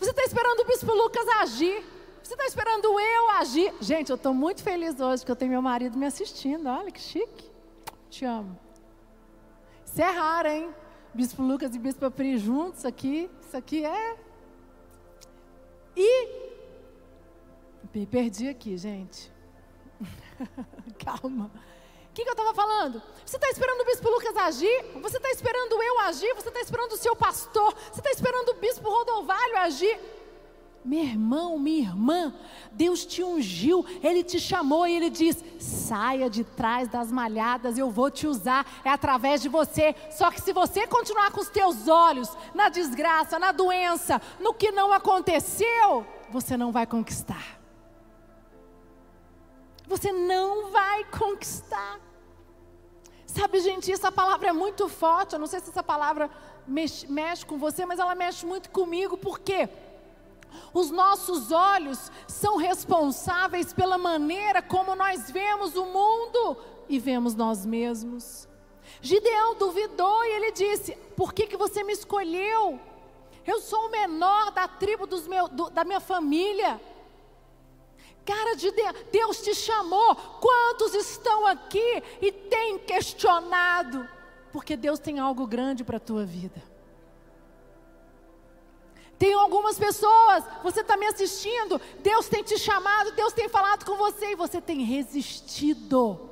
Você 0.00 0.10
está 0.10 0.24
esperando 0.24 0.60
o 0.60 0.64
Bispo 0.64 0.92
Lucas 0.94 1.28
agir. 1.42 1.84
Você 2.22 2.32
está 2.32 2.46
esperando 2.46 2.98
eu 2.98 3.30
agir. 3.32 3.74
Gente, 3.82 4.08
eu 4.08 4.16
estou 4.16 4.32
muito 4.32 4.62
feliz 4.62 4.98
hoje 4.98 5.24
que 5.24 5.30
eu 5.30 5.36
tenho 5.36 5.50
meu 5.50 5.60
marido 5.60 5.98
me 5.98 6.06
assistindo. 6.06 6.68
Olha 6.68 6.90
que 6.90 7.00
chique. 7.00 7.50
Te 8.08 8.24
amo. 8.24 8.58
Isso 9.84 10.00
é 10.00 10.10
raro, 10.10 10.48
hein? 10.48 10.70
Bispo 11.12 11.42
Lucas 11.42 11.74
e 11.74 11.78
Bispo 11.78 12.10
Pri 12.10 12.38
juntos 12.38 12.86
aqui. 12.86 13.30
Isso 13.42 13.54
aqui 13.54 13.84
é. 13.84 14.16
E. 15.94 16.50
Me 17.92 18.06
perdi 18.06 18.48
aqui, 18.48 18.78
gente. 18.78 19.30
Calma. 21.04 21.50
Que, 22.20 22.24
que 22.24 22.30
eu 22.30 22.34
estava 22.34 22.52
falando? 22.52 23.02
Você 23.24 23.36
está 23.36 23.48
esperando 23.48 23.80
o 23.80 23.84
bispo 23.86 24.10
Lucas 24.10 24.36
agir? 24.36 24.84
Você 25.00 25.16
está 25.16 25.30
esperando 25.30 25.82
eu 25.82 26.00
agir? 26.00 26.34
Você 26.34 26.48
está 26.48 26.60
esperando 26.60 26.92
o 26.92 26.96
seu 26.98 27.16
pastor? 27.16 27.74
Você 27.90 28.00
está 28.00 28.10
esperando 28.10 28.50
o 28.50 28.54
bispo 28.56 28.90
Rodovalho 28.90 29.56
agir? 29.56 29.98
Meu 30.84 31.02
irmão, 31.02 31.58
minha 31.58 31.88
irmã, 31.88 32.34
Deus 32.72 33.06
te 33.06 33.22
ungiu, 33.22 33.86
Ele 34.02 34.22
te 34.22 34.38
chamou 34.38 34.86
e 34.86 34.96
Ele 34.96 35.08
diz: 35.08 35.42
saia 35.58 36.28
de 36.28 36.44
trás 36.44 36.88
das 36.88 37.10
malhadas, 37.10 37.78
eu 37.78 37.90
vou 37.90 38.10
te 38.10 38.26
usar, 38.26 38.66
é 38.84 38.90
através 38.90 39.40
de 39.40 39.48
você. 39.48 39.94
Só 40.10 40.30
que 40.30 40.42
se 40.42 40.52
você 40.52 40.86
continuar 40.86 41.32
com 41.32 41.40
os 41.40 41.48
teus 41.48 41.88
olhos 41.88 42.28
na 42.54 42.68
desgraça, 42.68 43.38
na 43.38 43.50
doença, 43.50 44.20
no 44.38 44.52
que 44.52 44.70
não 44.70 44.92
aconteceu, 44.92 46.06
você 46.30 46.54
não 46.54 46.70
vai 46.70 46.86
conquistar 46.86 47.60
você 49.90 50.12
não 50.12 50.70
vai 50.70 51.02
conquistar. 51.06 51.98
Sabe, 53.34 53.60
gente, 53.60 53.92
essa 53.92 54.10
palavra 54.10 54.48
é 54.48 54.52
muito 54.52 54.88
forte. 54.88 55.34
Eu 55.34 55.38
não 55.38 55.46
sei 55.46 55.60
se 55.60 55.70
essa 55.70 55.84
palavra 55.84 56.28
mexe, 56.66 57.06
mexe, 57.06 57.46
com 57.46 57.58
você, 57.58 57.86
mas 57.86 58.00
ela 58.00 58.14
mexe 58.14 58.44
muito 58.44 58.70
comigo. 58.70 59.16
Por 59.16 59.38
quê? 59.38 59.68
Os 60.74 60.90
nossos 60.90 61.52
olhos 61.52 62.10
são 62.26 62.56
responsáveis 62.56 63.72
pela 63.72 63.96
maneira 63.96 64.60
como 64.60 64.96
nós 64.96 65.30
vemos 65.30 65.76
o 65.76 65.86
mundo 65.86 66.56
e 66.88 66.98
vemos 66.98 67.36
nós 67.36 67.64
mesmos. 67.64 68.48
Gideão 69.00 69.54
duvidou 69.54 70.24
e 70.24 70.30
ele 70.30 70.50
disse: 70.50 70.96
Por 71.16 71.32
que, 71.32 71.46
que 71.46 71.56
você 71.56 71.84
me 71.84 71.92
escolheu? 71.92 72.80
Eu 73.46 73.60
sou 73.60 73.86
o 73.86 73.90
menor 73.90 74.50
da 74.50 74.66
tribo 74.66 75.06
meu, 75.28 75.46
do, 75.46 75.70
da 75.70 75.84
minha 75.84 76.00
família. 76.00 76.80
Cara 78.30 78.54
de 78.54 78.70
Deus, 78.70 78.94
Deus 79.10 79.42
te 79.42 79.52
chamou. 79.56 80.14
Quantos 80.14 80.94
estão 80.94 81.48
aqui 81.48 82.00
e 82.22 82.30
têm 82.30 82.78
questionado? 82.78 84.08
Porque 84.52 84.76
Deus 84.76 85.00
tem 85.00 85.18
algo 85.18 85.48
grande 85.48 85.82
para 85.82 85.96
a 85.96 86.00
tua 86.00 86.24
vida. 86.24 86.62
Tem 89.18 89.34
algumas 89.34 89.76
pessoas, 89.76 90.44
você 90.62 90.80
está 90.80 90.96
me 90.96 91.06
assistindo, 91.06 91.80
Deus 91.98 92.28
tem 92.28 92.44
te 92.44 92.56
chamado, 92.56 93.10
Deus 93.12 93.32
tem 93.32 93.48
falado 93.48 93.84
com 93.84 93.96
você 93.96 94.30
e 94.30 94.36
você 94.36 94.60
tem 94.60 94.84
resistido. 94.84 96.29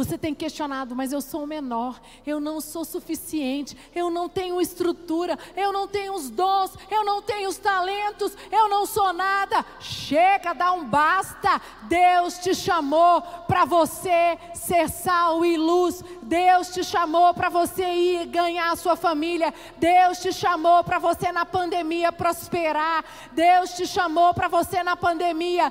Você 0.00 0.16
tem 0.16 0.34
questionado, 0.34 0.96
mas 0.96 1.12
eu 1.12 1.20
sou 1.20 1.42
o 1.42 1.46
menor, 1.46 2.00
eu 2.26 2.40
não 2.40 2.58
sou 2.58 2.86
suficiente, 2.86 3.76
eu 3.94 4.08
não 4.08 4.30
tenho 4.30 4.58
estrutura, 4.58 5.38
eu 5.54 5.74
não 5.74 5.86
tenho 5.86 6.14
os 6.14 6.30
dons, 6.30 6.72
eu 6.90 7.04
não 7.04 7.20
tenho 7.20 7.50
os 7.50 7.58
talentos, 7.58 8.34
eu 8.50 8.66
não 8.66 8.86
sou 8.86 9.12
nada. 9.12 9.62
Chega, 9.78 10.54
dá 10.54 10.72
um 10.72 10.86
basta. 10.86 11.60
Deus 11.82 12.38
te 12.38 12.54
chamou 12.54 13.20
para 13.46 13.66
você 13.66 14.38
ser 14.54 14.88
sal 14.88 15.44
e 15.44 15.58
luz. 15.58 16.02
Deus 16.22 16.70
te 16.70 16.82
chamou 16.82 17.34
para 17.34 17.50
você 17.50 17.84
ir 17.84 18.26
ganhar 18.28 18.72
a 18.72 18.76
sua 18.76 18.96
família. 18.96 19.52
Deus 19.76 20.20
te 20.20 20.32
chamou 20.32 20.82
para 20.82 20.98
você 20.98 21.30
na 21.30 21.44
pandemia 21.44 22.10
prosperar. 22.10 23.04
Deus 23.32 23.74
te 23.74 23.86
chamou 23.86 24.32
para 24.32 24.48
você 24.48 24.82
na 24.82 24.96
pandemia 24.96 25.70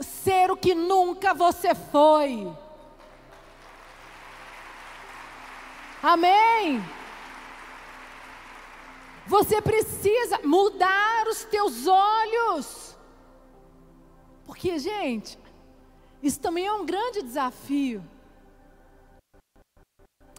ser 0.00 0.50
o 0.50 0.56
que 0.56 0.74
nunca 0.74 1.32
você 1.32 1.76
foi. 1.76 2.48
Amém. 6.02 6.80
Você 9.26 9.60
precisa 9.60 10.40
mudar 10.44 11.26
os 11.28 11.44
teus 11.44 11.86
olhos. 11.86 12.96
Porque, 14.46 14.78
gente, 14.78 15.38
isso 16.22 16.40
também 16.40 16.66
é 16.66 16.72
um 16.72 16.86
grande 16.86 17.22
desafio. 17.22 18.02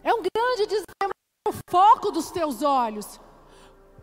É 0.03 0.13
um 0.13 0.23
grande 0.23 0.65
desafio 0.65 0.85
o 1.47 1.53
foco 1.69 2.11
dos 2.11 2.31
teus 2.31 2.63
olhos. 2.63 3.19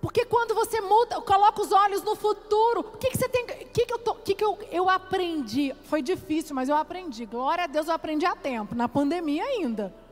Porque 0.01 0.25
quando 0.25 0.55
você 0.55 0.81
muda, 0.81 1.21
coloca 1.23 1.63
os 1.63 1.73
olhos 1.73 2.03
no 2.03 2.15
futuro, 2.15 2.81
o 2.81 2.99
que, 2.99 3.11
que 3.11 3.19
você 3.19 3.29
tem. 3.29 3.45
O 3.45 3.47
que, 3.47 3.87
que, 3.87 3.93
eu, 3.93 3.99
tô, 3.99 4.15
que, 4.15 4.35
que 4.35 4.45
eu, 4.45 4.59
eu 4.71 4.91
aprendi? 4.91 5.75
Foi 5.85 6.03
difícil, 6.03 6.55
mas 6.55 6.69
eu 6.69 6.77
aprendi. 6.77 7.25
Glória 7.25 7.65
a 7.65 7.67
Deus, 7.67 7.89
eu 7.89 7.95
aprendi 7.95 8.27
a 8.27 8.37
tempo, 8.37 8.75
na 8.75 8.89
pandemia 8.89 9.43
ainda 9.43 10.06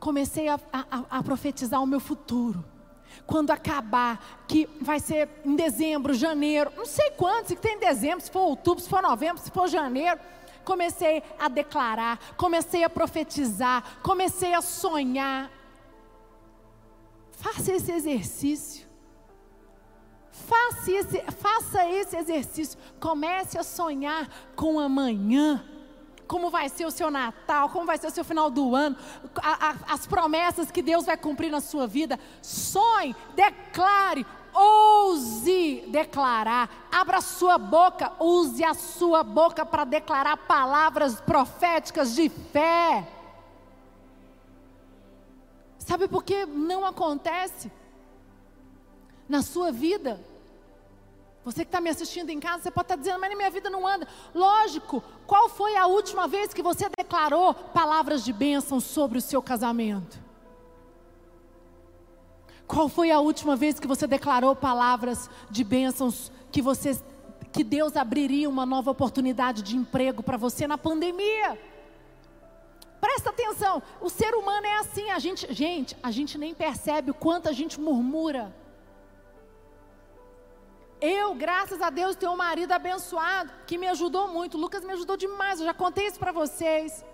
comecei 0.00 0.48
a, 0.48 0.58
a, 0.72 1.18
a 1.18 1.22
profetizar 1.22 1.80
o 1.80 1.86
meu 1.86 2.00
futuro. 2.00 2.64
Quando 3.26 3.50
acabar, 3.50 4.42
que 4.48 4.68
vai 4.80 4.98
ser 4.98 5.28
em 5.44 5.54
dezembro, 5.54 6.14
janeiro, 6.14 6.72
não 6.76 6.86
sei 6.86 7.10
quando, 7.10 7.46
se 7.46 7.56
tem 7.56 7.76
em 7.76 7.78
dezembro, 7.78 8.24
se 8.24 8.30
for 8.30 8.40
outubro, 8.40 8.82
se 8.82 8.88
for 8.88 9.02
novembro, 9.02 9.40
se 9.40 9.50
for 9.50 9.68
janeiro. 9.68 10.18
Comecei 10.64 11.22
a 11.38 11.48
declarar, 11.48 12.18
comecei 12.36 12.82
a 12.82 12.90
profetizar, 12.90 14.00
comecei 14.02 14.54
a 14.54 14.62
sonhar. 14.62 15.50
Faça 17.32 17.72
esse 17.72 17.92
exercício. 17.92 18.88
Faça 20.30 20.90
esse, 20.90 21.20
faça 21.32 21.88
esse 21.88 22.16
exercício. 22.16 22.78
Comece 22.98 23.58
a 23.58 23.62
sonhar 23.62 24.28
com 24.56 24.80
amanhã 24.80 25.64
como 26.30 26.48
vai 26.48 26.68
ser 26.68 26.86
o 26.86 26.92
seu 26.92 27.10
Natal, 27.10 27.68
como 27.70 27.84
vai 27.84 27.98
ser 27.98 28.06
o 28.06 28.10
seu 28.12 28.24
final 28.24 28.48
do 28.48 28.76
ano, 28.76 28.96
a, 29.42 29.70
a, 29.70 29.94
as 29.94 30.06
promessas 30.06 30.70
que 30.70 30.80
Deus 30.80 31.04
vai 31.04 31.16
cumprir 31.16 31.50
na 31.50 31.60
sua 31.60 31.88
vida. 31.88 32.20
Sonhe, 32.40 33.16
declare, 33.34 34.24
ouse 34.54 35.86
declarar. 35.88 36.86
Abra 36.92 37.18
a 37.18 37.20
sua 37.20 37.58
boca, 37.58 38.12
use 38.20 38.62
a 38.62 38.74
sua 38.74 39.24
boca 39.24 39.66
para 39.66 39.82
declarar 39.82 40.36
palavras 40.36 41.20
proféticas 41.20 42.14
de 42.14 42.28
fé. 42.28 43.08
Sabe 45.78 46.06
por 46.06 46.22
que 46.22 46.46
não 46.46 46.86
acontece 46.86 47.72
na 49.28 49.42
sua 49.42 49.72
vida? 49.72 50.24
Você 51.44 51.64
que 51.64 51.68
está 51.68 51.80
me 51.80 51.88
assistindo 51.88 52.30
em 52.30 52.38
casa, 52.38 52.64
você 52.64 52.70
pode 52.70 52.84
estar 52.84 52.96
tá 52.96 53.00
dizendo, 53.00 53.18
mas 53.18 53.30
na 53.30 53.36
minha 53.36 53.50
vida 53.50 53.70
não 53.70 53.86
anda. 53.86 54.06
Lógico, 54.34 55.02
qual 55.26 55.48
foi 55.48 55.74
a 55.76 55.86
última 55.86 56.28
vez 56.28 56.52
que 56.52 56.62
você 56.62 56.88
declarou 56.96 57.54
palavras 57.54 58.22
de 58.22 58.32
bênção 58.32 58.78
sobre 58.78 59.18
o 59.18 59.22
seu 59.22 59.40
casamento? 59.40 60.18
Qual 62.66 62.88
foi 62.88 63.10
a 63.10 63.18
última 63.18 63.56
vez 63.56 63.80
que 63.80 63.86
você 63.86 64.06
declarou 64.06 64.54
palavras 64.54 65.30
de 65.50 65.64
bênçãos 65.64 66.30
que 66.52 66.62
você 66.62 66.96
que 67.52 67.64
Deus 67.64 67.96
abriria 67.96 68.48
uma 68.48 68.64
nova 68.64 68.92
oportunidade 68.92 69.62
de 69.62 69.76
emprego 69.76 70.22
para 70.22 70.36
você 70.36 70.68
na 70.68 70.78
pandemia? 70.78 71.58
Presta 73.00 73.30
atenção, 73.30 73.82
o 74.00 74.10
ser 74.10 74.34
humano 74.34 74.66
é 74.66 74.78
assim, 74.78 75.10
a 75.10 75.18
gente, 75.18 75.52
gente, 75.52 75.96
a 76.02 76.10
gente 76.10 76.36
nem 76.36 76.54
percebe 76.54 77.10
o 77.10 77.14
quanto 77.14 77.48
a 77.48 77.52
gente 77.52 77.80
murmura. 77.80 78.54
Eu, 81.00 81.34
graças 81.34 81.80
a 81.80 81.88
Deus, 81.88 82.14
tenho 82.14 82.32
um 82.32 82.36
marido 82.36 82.72
abençoado 82.72 83.50
que 83.66 83.78
me 83.78 83.88
ajudou 83.88 84.28
muito. 84.28 84.58
O 84.58 84.60
Lucas 84.60 84.84
me 84.84 84.92
ajudou 84.92 85.16
demais, 85.16 85.58
eu 85.58 85.66
já 85.66 85.72
contei 85.72 86.06
isso 86.06 86.18
para 86.18 86.30
vocês. 86.30 87.04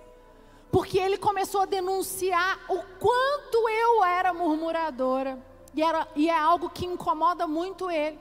Porque 0.72 0.98
ele 0.98 1.16
começou 1.16 1.60
a 1.62 1.66
denunciar 1.66 2.58
o 2.68 2.82
quanto 2.98 3.68
eu 3.68 4.04
era 4.04 4.34
murmuradora. 4.34 5.38
E, 5.72 5.82
era, 5.82 6.08
e 6.16 6.28
é 6.28 6.36
algo 6.36 6.68
que 6.68 6.84
incomoda 6.84 7.46
muito 7.46 7.88
ele. 7.88 8.18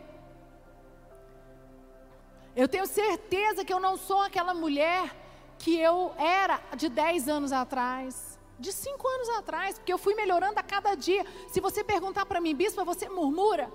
Eu 2.56 2.68
tenho 2.68 2.86
certeza 2.86 3.66
que 3.66 3.74
eu 3.74 3.80
não 3.80 3.98
sou 3.98 4.22
aquela 4.22 4.54
mulher 4.54 5.16
que 5.58 5.80
eu 5.80 6.14
era 6.18 6.62
de 6.76 6.90
10 6.90 7.28
anos 7.28 7.52
atrás, 7.52 8.38
de 8.60 8.72
5 8.72 9.08
anos 9.08 9.30
atrás, 9.30 9.80
porque 9.80 9.92
eu 9.92 9.98
fui 9.98 10.14
melhorando 10.14 10.60
a 10.60 10.64
cada 10.64 10.94
dia. 10.96 11.26
Se 11.48 11.60
você 11.60 11.84
perguntar 11.84 12.26
para 12.26 12.40
mim, 12.40 12.54
bispo, 12.54 12.86
você 12.86 13.10
murmura? 13.10 13.72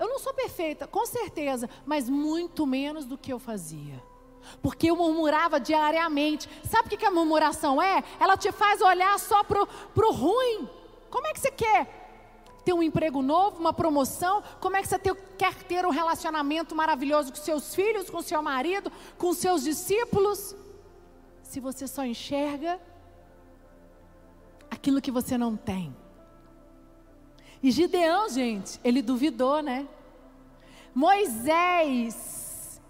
Eu 0.00 0.08
não 0.08 0.18
sou 0.18 0.32
perfeita, 0.32 0.86
com 0.86 1.04
certeza, 1.04 1.68
mas 1.84 2.08
muito 2.08 2.66
menos 2.66 3.04
do 3.04 3.18
que 3.18 3.30
eu 3.30 3.38
fazia. 3.38 4.02
Porque 4.62 4.90
eu 4.90 4.96
murmurava 4.96 5.60
diariamente. 5.60 6.48
Sabe 6.64 6.94
o 6.94 6.98
que 6.98 7.04
a 7.04 7.10
murmuração 7.10 7.80
é? 7.82 8.02
Ela 8.18 8.34
te 8.34 8.50
faz 8.50 8.80
olhar 8.80 9.18
só 9.18 9.44
para 9.44 9.60
o 9.60 10.12
ruim. 10.12 10.66
Como 11.10 11.26
é 11.26 11.34
que 11.34 11.40
você 11.40 11.50
quer? 11.50 11.98
Ter 12.64 12.72
um 12.72 12.82
emprego 12.82 13.20
novo, 13.20 13.60
uma 13.60 13.74
promoção? 13.74 14.42
Como 14.58 14.74
é 14.74 14.80
que 14.80 14.88
você 14.88 14.98
quer 15.36 15.54
ter 15.64 15.84
um 15.84 15.90
relacionamento 15.90 16.74
maravilhoso 16.74 17.30
com 17.30 17.38
seus 17.38 17.74
filhos, 17.74 18.08
com 18.08 18.22
seu 18.22 18.42
marido, 18.42 18.90
com 19.18 19.34
seus 19.34 19.62
discípulos? 19.62 20.56
Se 21.42 21.60
você 21.60 21.86
só 21.86 22.06
enxerga 22.06 22.80
aquilo 24.70 25.02
que 25.02 25.10
você 25.10 25.36
não 25.36 25.58
tem. 25.58 25.94
E 27.62 27.70
Gideão, 27.70 28.28
gente, 28.28 28.80
ele 28.82 29.02
duvidou, 29.02 29.62
né? 29.62 29.86
Moisés, 30.94 32.80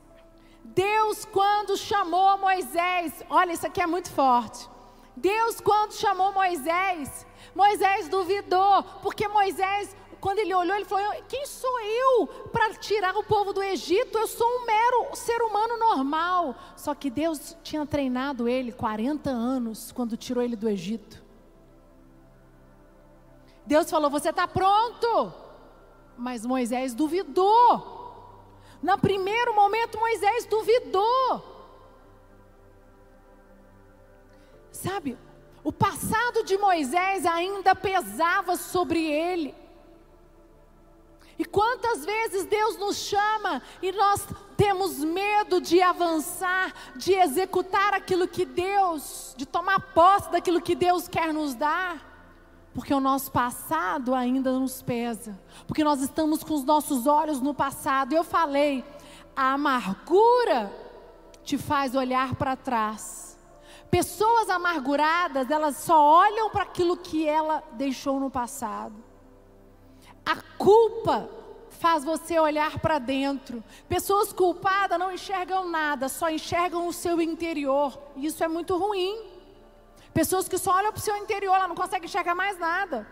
Deus, 0.64 1.24
quando 1.24 1.76
chamou 1.76 2.38
Moisés, 2.38 3.24
olha, 3.28 3.52
isso 3.52 3.66
aqui 3.66 3.82
é 3.82 3.86
muito 3.86 4.10
forte. 4.10 4.68
Deus, 5.16 5.60
quando 5.60 5.92
chamou 5.92 6.32
Moisés, 6.32 7.26
Moisés 7.54 8.08
duvidou, 8.08 8.82
porque 9.02 9.26
Moisés, 9.28 9.94
quando 10.20 10.38
ele 10.38 10.54
olhou, 10.54 10.76
ele 10.76 10.84
falou: 10.84 11.12
Quem 11.28 11.44
sou 11.46 11.80
eu 11.80 12.26
para 12.52 12.72
tirar 12.74 13.16
o 13.16 13.24
povo 13.24 13.52
do 13.52 13.62
Egito? 13.62 14.16
Eu 14.16 14.26
sou 14.26 14.46
um 14.46 14.64
mero 14.64 15.14
ser 15.14 15.42
humano 15.42 15.76
normal. 15.78 16.54
Só 16.76 16.94
que 16.94 17.10
Deus 17.10 17.56
tinha 17.62 17.84
treinado 17.84 18.48
ele 18.48 18.72
40 18.72 19.28
anos 19.28 19.92
quando 19.92 20.16
tirou 20.16 20.42
ele 20.42 20.56
do 20.56 20.68
Egito. 20.68 21.22
Deus 23.70 23.88
falou: 23.88 24.10
Você 24.10 24.30
está 24.30 24.48
pronto? 24.48 25.32
Mas 26.18 26.44
Moisés 26.44 26.92
duvidou. 26.92 28.00
No 28.82 28.98
primeiro 28.98 29.54
momento, 29.54 29.96
Moisés 29.96 30.44
duvidou. 30.46 31.24
Sabe, 34.72 35.16
o 35.62 35.70
passado 35.70 36.42
de 36.42 36.58
Moisés 36.58 37.24
ainda 37.24 37.72
pesava 37.76 38.56
sobre 38.56 39.00
ele. 39.04 39.54
E 41.38 41.44
quantas 41.44 42.04
vezes 42.04 42.44
Deus 42.46 42.76
nos 42.76 42.96
chama 42.96 43.62
e 43.80 43.92
nós 43.92 44.26
temos 44.56 44.98
medo 44.98 45.60
de 45.60 45.80
avançar, 45.80 46.74
de 46.96 47.12
executar 47.12 47.94
aquilo 47.94 48.26
que 48.26 48.44
Deus, 48.44 49.32
de 49.36 49.46
tomar 49.46 49.78
posse 49.94 50.28
daquilo 50.32 50.60
que 50.60 50.74
Deus 50.74 51.06
quer 51.06 51.32
nos 51.32 51.54
dar. 51.54 52.09
Porque 52.74 52.94
o 52.94 53.00
nosso 53.00 53.32
passado 53.32 54.14
ainda 54.14 54.52
nos 54.52 54.80
pesa. 54.80 55.38
Porque 55.66 55.82
nós 55.82 56.00
estamos 56.00 56.44
com 56.44 56.54
os 56.54 56.64
nossos 56.64 57.06
olhos 57.06 57.40
no 57.40 57.52
passado. 57.52 58.12
Eu 58.12 58.22
falei, 58.22 58.84
a 59.34 59.54
amargura 59.54 60.72
te 61.42 61.58
faz 61.58 61.94
olhar 61.94 62.34
para 62.36 62.54
trás. 62.54 63.38
Pessoas 63.90 64.48
amarguradas, 64.48 65.50
elas 65.50 65.76
só 65.78 66.00
olham 66.00 66.48
para 66.50 66.62
aquilo 66.62 66.96
que 66.96 67.26
ela 67.26 67.62
deixou 67.72 68.20
no 68.20 68.30
passado. 68.30 68.94
A 70.24 70.36
culpa 70.56 71.28
faz 71.70 72.04
você 72.04 72.38
olhar 72.38 72.78
para 72.78 72.98
dentro. 72.98 73.64
Pessoas 73.88 74.32
culpadas 74.32 74.98
não 74.98 75.12
enxergam 75.12 75.68
nada, 75.68 76.08
só 76.08 76.30
enxergam 76.30 76.86
o 76.86 76.92
seu 76.92 77.20
interior. 77.20 77.98
Isso 78.16 78.44
é 78.44 78.48
muito 78.48 78.76
ruim. 78.76 79.29
Pessoas 80.12 80.48
que 80.48 80.58
só 80.58 80.72
olham 80.76 80.92
para 80.92 80.98
o 80.98 81.02
seu 81.02 81.16
interior, 81.16 81.54
ela 81.54 81.68
não 81.68 81.74
consegue 81.74 82.06
enxergar 82.06 82.34
mais 82.34 82.58
nada. 82.58 83.06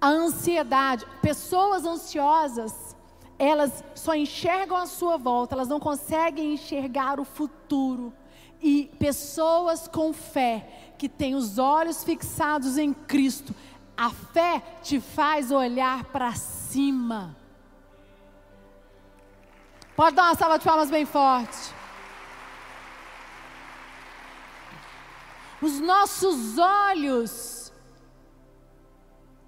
A 0.00 0.08
ansiedade, 0.08 1.06
pessoas 1.20 1.84
ansiosas, 1.84 2.96
elas 3.38 3.84
só 3.94 4.14
enxergam 4.14 4.76
a 4.76 4.86
sua 4.86 5.16
volta, 5.16 5.54
elas 5.54 5.68
não 5.68 5.78
conseguem 5.78 6.54
enxergar 6.54 7.20
o 7.20 7.24
futuro. 7.24 8.12
E 8.60 8.90
pessoas 8.98 9.88
com 9.88 10.12
fé, 10.12 10.94
que 10.96 11.08
têm 11.08 11.34
os 11.34 11.58
olhos 11.58 12.04
fixados 12.04 12.78
em 12.78 12.92
Cristo, 12.92 13.54
a 13.96 14.10
fé 14.10 14.62
te 14.82 15.00
faz 15.00 15.50
olhar 15.50 16.04
para 16.04 16.32
cima. 16.34 17.36
Pode 19.94 20.16
dar 20.16 20.24
uma 20.24 20.34
salva 20.34 20.58
de 20.58 20.64
palmas 20.64 20.90
bem 20.90 21.04
forte. 21.04 21.81
Os 25.62 25.78
nossos 25.78 26.58
olhos 26.58 27.72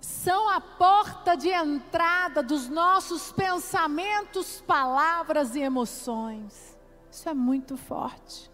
são 0.00 0.48
a 0.48 0.60
porta 0.60 1.36
de 1.36 1.48
entrada 1.48 2.40
dos 2.40 2.68
nossos 2.68 3.32
pensamentos, 3.32 4.60
palavras 4.60 5.56
e 5.56 5.60
emoções. 5.60 6.78
Isso 7.10 7.28
é 7.28 7.34
muito 7.34 7.76
forte. 7.76 8.50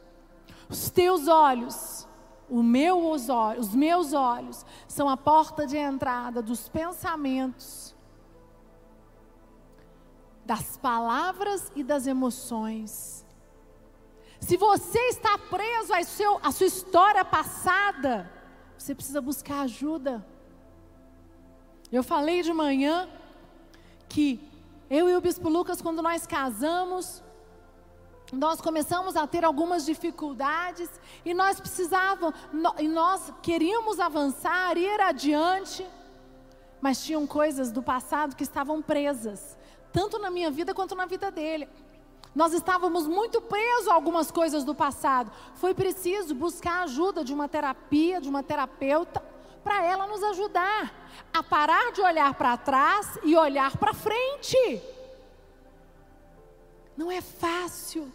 Os 0.71 0.89
teus 0.89 1.29
olhos, 1.29 2.09
meu, 2.49 3.11
os, 3.11 3.29
olhos, 3.29 3.69
os 3.69 3.75
meus 3.75 4.15
olhos, 4.15 4.65
são 4.89 5.09
a 5.09 5.17
porta 5.17 5.67
de 5.67 5.77
entrada 5.77 6.41
dos 6.41 6.69
pensamentos, 6.69 7.95
das 10.47 10.79
palavras 10.79 11.71
e 11.77 11.85
das 11.85 12.07
emoções. 12.07 13.20
Se 14.41 14.57
você 14.57 14.99
está 15.09 15.37
preso 15.39 15.93
à, 15.95 16.03
seu, 16.03 16.41
à 16.43 16.51
sua 16.51 16.67
história 16.67 17.25
passada, 17.25 18.31
você 18.77 18.95
precisa 18.95 19.21
buscar 19.21 19.61
ajuda. 19.61 20.27
Eu 21.93 22.03
falei 22.03 22.43
de 22.43 22.53
manhã 22.53 23.09
que 24.09 24.41
eu 24.89 25.09
e 25.09 25.15
o 25.15 25.21
Bispo 25.21 25.49
Lucas, 25.49 25.83
quando 25.83 26.03
nós 26.03 26.27
casamos, 26.27 27.23
nós 28.33 28.61
começamos 28.61 29.17
a 29.17 29.27
ter 29.27 29.45
algumas 29.45 29.85
dificuldades 29.85 30.89
e 31.25 31.35
nós 31.35 31.61
precisávamos, 31.61 32.35
e 32.79 32.89
nós 32.89 33.33
queríamos 33.43 34.01
avançar, 34.01 34.77
ir 34.79 35.01
adiante, 35.01 35.87
mas 36.81 37.05
tinham 37.05 37.27
coisas 37.27 37.71
do 37.71 37.83
passado 37.83 38.35
que 38.35 38.43
estavam 38.43 38.81
presas, 38.81 39.57
tanto 39.93 40.19
na 40.19 40.31
minha 40.31 40.51
vida 40.51 40.73
quanto 40.73 40.95
na 40.95 41.07
vida 41.07 41.31
dele. 41.31 41.69
Nós 42.35 42.53
estávamos 42.53 43.07
muito 43.07 43.41
presos 43.41 43.89
a 43.89 43.95
algumas 43.95 44.31
coisas 44.31 44.65
do 44.65 44.75
passado. 44.75 45.31
Foi 45.57 45.75
preciso 45.75 46.35
buscar 46.35 46.81
a 46.81 46.83
ajuda 46.85 47.25
de 47.25 47.35
uma 47.35 47.49
terapia, 47.49 48.21
de 48.21 48.29
uma 48.29 48.43
terapeuta, 48.43 49.23
para 49.65 49.85
ela 49.85 50.07
nos 50.07 50.23
ajudar 50.23 50.93
a 51.33 51.43
parar 51.43 51.93
de 51.93 52.01
olhar 52.01 52.35
para 52.35 52.57
trás 52.57 53.19
e 53.23 53.37
olhar 53.37 53.77
para 53.77 53.93
frente. 53.93 54.83
Não 56.97 57.11
é 57.11 57.21
fácil, 57.21 58.13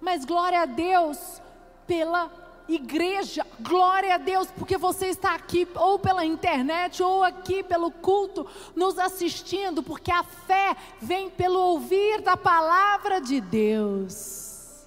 mas 0.00 0.24
glória 0.24 0.62
a 0.62 0.66
Deus 0.66 1.40
pela 1.86 2.45
igreja, 2.68 3.46
glória 3.60 4.14
a 4.14 4.18
Deus, 4.18 4.48
porque 4.50 4.76
você 4.76 5.06
está 5.06 5.34
aqui 5.34 5.66
ou 5.74 5.98
pela 5.98 6.24
internet 6.24 7.02
ou 7.02 7.22
aqui 7.22 7.62
pelo 7.62 7.90
culto, 7.90 8.46
nos 8.74 8.98
assistindo, 8.98 9.82
porque 9.82 10.10
a 10.10 10.22
fé 10.22 10.76
vem 11.00 11.30
pelo 11.30 11.58
ouvir 11.58 12.20
da 12.22 12.36
palavra 12.36 13.20
de 13.20 13.40
Deus. 13.40 14.86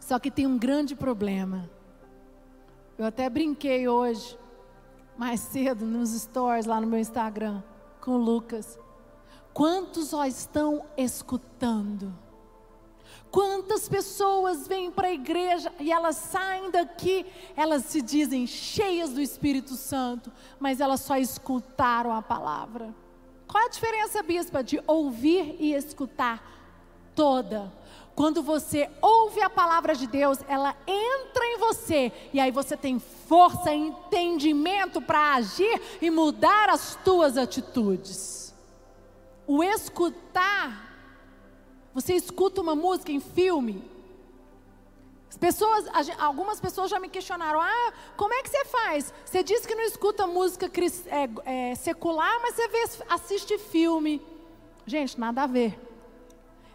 Só 0.00 0.18
que 0.18 0.30
tem 0.30 0.46
um 0.46 0.58
grande 0.58 0.96
problema. 0.96 1.70
Eu 2.98 3.06
até 3.06 3.30
brinquei 3.30 3.88
hoje, 3.88 4.38
mais 5.16 5.40
cedo, 5.40 5.86
nos 5.86 6.10
stories 6.10 6.66
lá 6.66 6.80
no 6.80 6.86
meu 6.86 6.98
Instagram, 6.98 7.62
com 8.00 8.12
o 8.12 8.18
Lucas. 8.18 8.78
Quantos 9.54 10.08
só 10.08 10.26
estão 10.26 10.84
escutando? 10.96 12.12
Quantas 13.30 13.88
pessoas 13.88 14.66
vêm 14.66 14.90
para 14.90 15.08
a 15.08 15.12
igreja 15.12 15.72
e 15.78 15.92
elas 15.92 16.16
saem 16.16 16.70
daqui, 16.70 17.24
elas 17.56 17.84
se 17.84 18.02
dizem 18.02 18.46
cheias 18.46 19.10
do 19.10 19.20
Espírito 19.20 19.74
Santo, 19.74 20.32
mas 20.58 20.80
elas 20.80 21.00
só 21.00 21.16
escutaram 21.16 22.12
a 22.12 22.20
palavra. 22.20 22.92
Qual 23.46 23.64
a 23.64 23.68
diferença, 23.68 24.22
bispa, 24.22 24.64
de 24.64 24.82
ouvir 24.86 25.56
e 25.60 25.74
escutar? 25.74 26.58
Toda. 27.14 27.72
Quando 28.16 28.42
você 28.42 28.90
ouve 29.00 29.40
a 29.40 29.48
palavra 29.50 29.94
de 29.94 30.06
Deus, 30.06 30.38
ela 30.48 30.76
entra 30.86 31.44
em 31.46 31.58
você 31.58 32.12
e 32.32 32.40
aí 32.40 32.50
você 32.50 32.76
tem 32.76 32.98
força 32.98 33.72
entendimento 33.72 35.00
para 35.00 35.34
agir 35.34 35.80
e 36.02 36.10
mudar 36.10 36.68
as 36.68 36.96
tuas 37.04 37.36
atitudes. 37.36 38.54
O 39.46 39.62
escutar 39.62 40.89
você 41.94 42.14
escuta 42.14 42.60
uma 42.60 42.74
música 42.74 43.10
em 43.10 43.20
filme. 43.20 43.82
As 45.28 45.36
pessoas, 45.36 45.86
algumas 46.18 46.60
pessoas 46.60 46.90
já 46.90 46.98
me 46.98 47.08
questionaram: 47.08 47.60
ah, 47.60 47.92
como 48.16 48.34
é 48.34 48.42
que 48.42 48.48
você 48.48 48.64
faz? 48.64 49.14
Você 49.24 49.42
diz 49.42 49.64
que 49.64 49.74
não 49.74 49.84
escuta 49.84 50.26
música 50.26 50.70
é, 51.06 51.70
é, 51.70 51.74
secular, 51.74 52.40
mas 52.42 52.54
você 52.54 52.68
vê, 52.68 52.84
assiste 53.08 53.58
filme. 53.58 54.20
Gente, 54.86 55.18
nada 55.18 55.44
a 55.44 55.46
ver. 55.46 55.89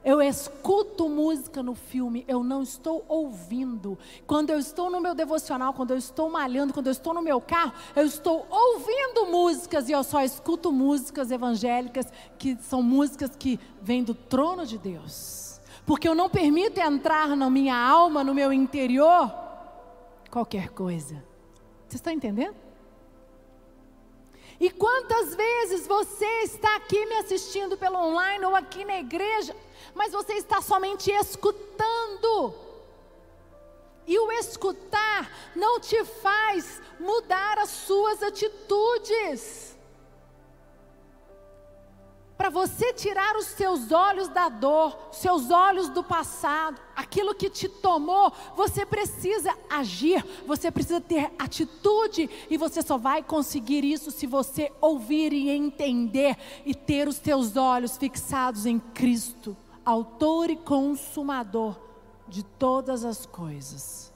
Eu 0.05 0.21
escuto 0.21 1.09
música 1.09 1.63
no 1.63 1.73
filme, 1.73 2.23
eu 2.27 2.43
não 2.43 2.61
estou 2.61 3.03
ouvindo. 3.07 3.97
Quando 4.27 4.51
eu 4.51 4.59
estou 4.59 4.87
no 4.91 5.01
meu 5.01 5.15
devocional, 5.15 5.73
quando 5.73 5.91
eu 5.91 5.97
estou 5.97 6.29
malhando, 6.29 6.71
quando 6.71 6.85
eu 6.85 6.91
estou 6.91 7.11
no 7.11 7.23
meu 7.23 7.41
carro, 7.41 7.73
eu 7.95 8.05
estou 8.05 8.45
ouvindo 8.47 9.25
músicas 9.31 9.89
e 9.89 9.93
eu 9.93 10.03
só 10.03 10.21
escuto 10.21 10.71
músicas 10.71 11.31
evangélicas 11.31 12.05
que 12.37 12.55
são 12.61 12.83
músicas 12.83 13.31
que 13.35 13.59
vêm 13.81 14.03
do 14.03 14.13
trono 14.13 14.63
de 14.63 14.77
Deus. 14.77 15.59
Porque 15.87 16.07
eu 16.07 16.13
não 16.13 16.29
permito 16.29 16.79
entrar 16.79 17.35
na 17.35 17.49
minha 17.49 17.75
alma, 17.75 18.23
no 18.23 18.35
meu 18.35 18.53
interior, 18.53 19.33
qualquer 20.29 20.69
coisa. 20.69 21.23
Você 21.87 21.95
está 21.95 22.13
entendendo? 22.13 22.64
E 24.59 24.69
quantas 24.69 25.35
vezes 25.35 25.85
você 25.85 26.25
está 26.43 26.75
aqui 26.77 27.05
me 27.05 27.15
assistindo 27.15 27.77
pelo 27.77 27.97
online 27.97 28.45
ou 28.45 28.55
aqui 28.55 28.85
na 28.85 28.99
igreja 28.99 29.55
mas 29.95 30.11
você 30.11 30.33
está 30.33 30.61
somente 30.61 31.09
escutando. 31.09 32.53
E 34.05 34.19
o 34.19 34.31
escutar 34.33 35.31
não 35.55 35.79
te 35.79 36.03
faz 36.03 36.81
mudar 36.99 37.57
as 37.57 37.69
suas 37.69 38.21
atitudes. 38.21 39.74
Para 42.37 42.49
você 42.49 42.93
tirar 42.93 43.37
os 43.37 43.45
seus 43.45 43.91
olhos 43.91 44.27
da 44.27 44.49
dor, 44.49 44.97
seus 45.11 45.49
olhos 45.51 45.89
do 45.89 46.03
passado, 46.03 46.79
aquilo 46.95 47.33
que 47.33 47.49
te 47.49 47.69
tomou, 47.69 48.31
você 48.55 48.85
precisa 48.85 49.55
agir, 49.69 50.23
você 50.45 50.69
precisa 50.69 50.99
ter 50.99 51.31
atitude, 51.39 52.29
e 52.49 52.57
você 52.57 52.81
só 52.81 52.97
vai 52.97 53.23
conseguir 53.23 53.85
isso 53.85 54.11
se 54.11 54.27
você 54.27 54.71
ouvir 54.81 55.31
e 55.31 55.49
entender 55.49 56.37
e 56.65 56.75
ter 56.75 57.07
os 57.07 57.15
seus 57.15 57.55
olhos 57.55 57.97
fixados 57.97 58.65
em 58.65 58.79
Cristo 58.79 59.55
autor 59.85 60.49
e 60.49 60.57
consumador 60.57 61.79
de 62.27 62.43
todas 62.43 63.05
as 63.05 63.25
coisas. 63.25 64.11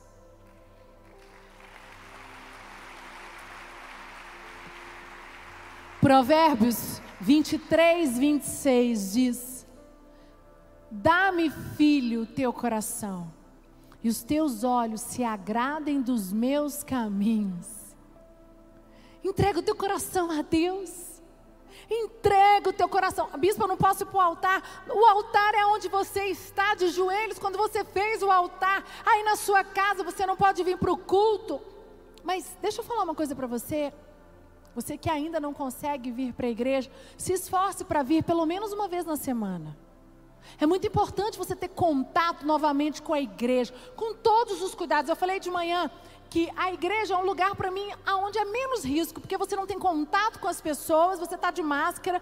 Provérbios 6.02 7.02
23, 7.20 8.18
26 8.18 9.14
diz: 9.14 9.68
Dá-me, 10.90 11.50
filho, 11.50 12.26
teu 12.26 12.54
coração, 12.54 13.30
e 14.02 14.08
os 14.08 14.24
teus 14.24 14.64
olhos 14.64 15.02
se 15.02 15.26
agradem 15.26 16.02
dos 16.02 16.32
meus 16.32 16.84
caminhos. 16.84 17.68
Entrega 19.22 19.60
o 19.60 19.62
teu 19.62 19.76
coração 19.76 20.32
a 20.32 20.42
Deus. 20.42 21.22
Entrega 21.92 22.70
o 22.70 22.74
teu 22.74 22.88
coração. 22.88 23.30
Bispo, 23.38 23.64
eu 23.64 23.68
não 23.68 23.76
posso 23.76 24.04
ir 24.04 24.06
para 24.06 24.18
o 24.18 24.22
altar. 24.22 24.86
O 24.90 25.06
altar 25.06 25.54
é 25.56 25.66
onde 25.66 25.90
você 25.90 26.26
está 26.26 26.76
de 26.76 26.88
joelhos 26.90 27.40
quando 27.40 27.58
você 27.58 27.84
fez 27.84 28.24
o 28.24 28.32
altar. 28.32 28.86
Aí 29.06 29.24
na 29.24 29.36
sua 29.36 29.64
casa 29.64 30.04
você 30.04 30.26
não 30.26 30.38
pode 30.38 30.64
vir 30.64 30.78
para 30.78 30.92
o 30.92 30.98
culto. 30.98 31.60
Mas 32.24 32.56
deixa 32.62 32.80
eu 32.80 32.86
falar 32.86 33.04
uma 33.04 33.16
coisa 33.16 33.36
para 33.36 33.48
você. 33.48 33.92
Você 34.80 34.98
que 34.98 35.10
ainda 35.10 35.42
não 35.42 35.54
consegue 35.54 36.10
vir 36.10 36.32
para 36.34 36.48
a 36.48 36.50
igreja, 36.50 36.90
se 37.18 37.34
esforce 37.34 37.84
para 37.84 38.02
vir 38.02 38.24
pelo 38.24 38.46
menos 38.46 38.72
uma 38.72 38.88
vez 38.88 39.06
na 39.06 39.18
semana. 39.18 39.76
É 40.58 40.66
muito 40.66 40.88
importante 40.88 41.38
você 41.38 41.54
ter 41.54 41.68
contato 41.68 42.46
novamente 42.46 43.02
com 43.02 43.14
a 43.14 43.20
igreja, 43.20 43.74
com 43.98 44.14
todos 44.14 44.62
os 44.62 44.74
cuidados. 44.74 45.10
Eu 45.10 45.18
falei 45.18 45.38
de 45.38 45.52
manhã 45.52 45.92
que 46.30 46.50
a 46.56 46.72
igreja 46.72 47.14
é 47.14 47.18
um 47.18 47.26
lugar 47.26 47.56
para 47.56 47.70
mim 47.70 47.90
onde 48.08 48.40
é 48.40 48.46
menos 48.46 48.86
risco, 48.86 49.20
porque 49.20 49.36
você 49.36 49.54
não 49.54 49.68
tem 49.68 49.78
contato 49.78 50.40
com 50.40 50.48
as 50.48 50.62
pessoas, 50.62 51.20
você 51.20 51.36
está 51.36 51.52
de 51.52 51.62
máscara, 51.62 52.22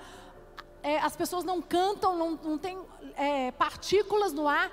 é, 0.81 0.97
as 0.97 1.15
pessoas 1.15 1.43
não 1.43 1.61
cantam, 1.61 2.17
não, 2.17 2.31
não 2.43 2.57
tem 2.57 2.75
é, 3.15 3.51
partículas 3.51 4.33
no 4.33 4.47
ar. 4.47 4.71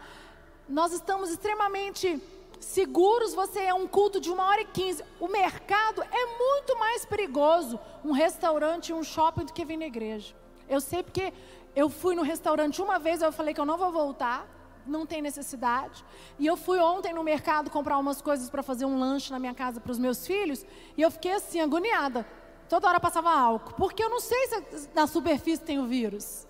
Nós 0.66 0.90
estamos 0.90 1.28
extremamente 1.28 2.18
seguros, 2.64 3.34
você 3.34 3.60
é 3.60 3.74
um 3.74 3.86
culto 3.86 4.20
de 4.20 4.30
uma 4.30 4.44
hora 4.46 4.62
e 4.62 4.64
quinze. 4.64 5.04
O 5.20 5.28
mercado 5.28 6.02
é 6.02 6.38
muito 6.38 6.78
mais 6.78 7.04
perigoso, 7.04 7.78
um 8.04 8.12
restaurante, 8.12 8.92
um 8.92 9.02
shopping, 9.02 9.44
do 9.44 9.52
que 9.52 9.64
vir 9.64 9.76
na 9.76 9.86
igreja. 9.86 10.34
Eu 10.68 10.80
sei 10.80 11.02
porque 11.02 11.32
eu 11.76 11.88
fui 11.88 12.14
no 12.14 12.22
restaurante 12.22 12.80
uma 12.80 12.98
vez, 12.98 13.20
eu 13.20 13.30
falei 13.30 13.52
que 13.52 13.60
eu 13.60 13.66
não 13.66 13.76
vou 13.76 13.92
voltar, 13.92 14.46
não 14.86 15.06
tem 15.06 15.20
necessidade. 15.20 16.04
E 16.38 16.46
eu 16.46 16.56
fui 16.56 16.78
ontem 16.78 17.12
no 17.12 17.22
mercado 17.22 17.70
comprar 17.70 17.98
umas 17.98 18.20
coisas 18.22 18.48
para 18.48 18.62
fazer 18.62 18.84
um 18.84 18.98
lanche 18.98 19.30
na 19.30 19.38
minha 19.38 19.54
casa 19.54 19.80
para 19.80 19.92
os 19.92 19.98
meus 19.98 20.26
filhos, 20.26 20.64
e 20.96 21.02
eu 21.02 21.10
fiquei 21.10 21.32
assim, 21.32 21.60
agoniada. 21.60 22.26
Toda 22.68 22.88
hora 22.88 22.98
passava 22.98 23.30
álcool, 23.30 23.74
porque 23.74 24.02
eu 24.02 24.08
não 24.08 24.20
sei 24.20 24.46
se 24.48 24.88
na 24.94 25.06
superfície 25.06 25.62
tem 25.62 25.78
o 25.78 25.86
vírus. 25.86 26.46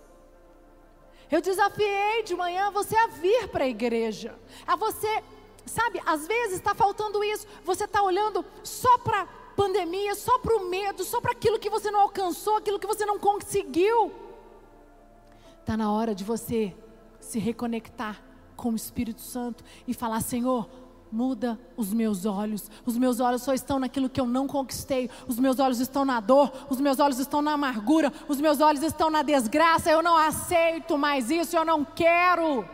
Eu 1.30 1.40
desafiei 1.40 2.22
de 2.22 2.36
manhã 2.36 2.70
você 2.70 2.96
a 2.96 3.08
vir 3.08 3.48
para 3.48 3.64
a 3.64 3.68
igreja, 3.68 4.38
a 4.66 4.76
você 4.76 5.22
Sabe, 5.66 6.00
às 6.04 6.26
vezes 6.26 6.56
está 6.56 6.74
faltando 6.74 7.22
isso. 7.24 7.46
Você 7.64 7.84
está 7.84 8.02
olhando 8.02 8.44
só 8.62 8.98
para 8.98 9.26
pandemia, 9.56 10.14
só 10.14 10.38
para 10.38 10.56
o 10.56 10.68
medo, 10.68 11.04
só 11.04 11.20
para 11.20 11.32
aquilo 11.32 11.58
que 11.58 11.70
você 11.70 11.90
não 11.90 12.00
alcançou, 12.00 12.56
aquilo 12.56 12.78
que 12.78 12.86
você 12.86 13.06
não 13.06 13.18
conseguiu. 13.18 14.12
Está 15.60 15.76
na 15.76 15.90
hora 15.90 16.14
de 16.14 16.24
você 16.24 16.74
se 17.20 17.38
reconectar 17.38 18.22
com 18.56 18.70
o 18.70 18.76
Espírito 18.76 19.20
Santo 19.20 19.64
e 19.86 19.94
falar: 19.94 20.20
Senhor, 20.20 20.68
muda 21.10 21.58
os 21.76 21.92
meus 21.92 22.26
olhos. 22.26 22.70
Os 22.84 22.98
meus 22.98 23.20
olhos 23.20 23.42
só 23.42 23.54
estão 23.54 23.78
naquilo 23.78 24.10
que 24.10 24.20
eu 24.20 24.26
não 24.26 24.46
conquistei. 24.46 25.08
Os 25.26 25.38
meus 25.38 25.58
olhos 25.58 25.80
estão 25.80 26.04
na 26.04 26.20
dor, 26.20 26.52
os 26.68 26.80
meus 26.80 26.98
olhos 26.98 27.18
estão 27.18 27.40
na 27.40 27.52
amargura, 27.52 28.12
os 28.28 28.40
meus 28.40 28.60
olhos 28.60 28.82
estão 28.82 29.08
na 29.08 29.22
desgraça. 29.22 29.90
Eu 29.90 30.02
não 30.02 30.16
aceito 30.16 30.98
mais 30.98 31.30
isso, 31.30 31.56
eu 31.56 31.64
não 31.64 31.84
quero. 31.84 32.68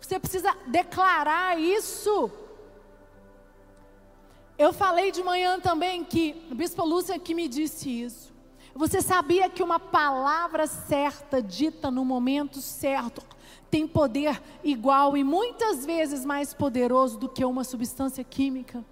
Você 0.00 0.18
precisa 0.18 0.56
declarar 0.66 1.58
isso. 1.60 2.30
Eu 4.58 4.72
falei 4.72 5.10
de 5.10 5.22
manhã 5.22 5.58
também 5.60 6.04
que 6.04 6.46
o 6.50 6.54
Bispo 6.54 6.84
Lúcia 6.84 7.18
que 7.18 7.34
me 7.34 7.48
disse 7.48 8.02
isso. 8.02 8.30
Você 8.74 9.00
sabia 9.00 9.48
que 9.48 9.62
uma 9.62 9.78
palavra 9.78 10.66
certa, 10.66 11.42
dita 11.42 11.90
no 11.90 12.04
momento 12.04 12.60
certo, 12.60 13.22
tem 13.70 13.86
poder 13.86 14.40
igual 14.64 15.16
e 15.16 15.24
muitas 15.24 15.84
vezes 15.84 16.24
mais 16.24 16.52
poderoso 16.54 17.18
do 17.18 17.28
que 17.28 17.44
uma 17.44 17.64
substância 17.64 18.24
química? 18.24 18.84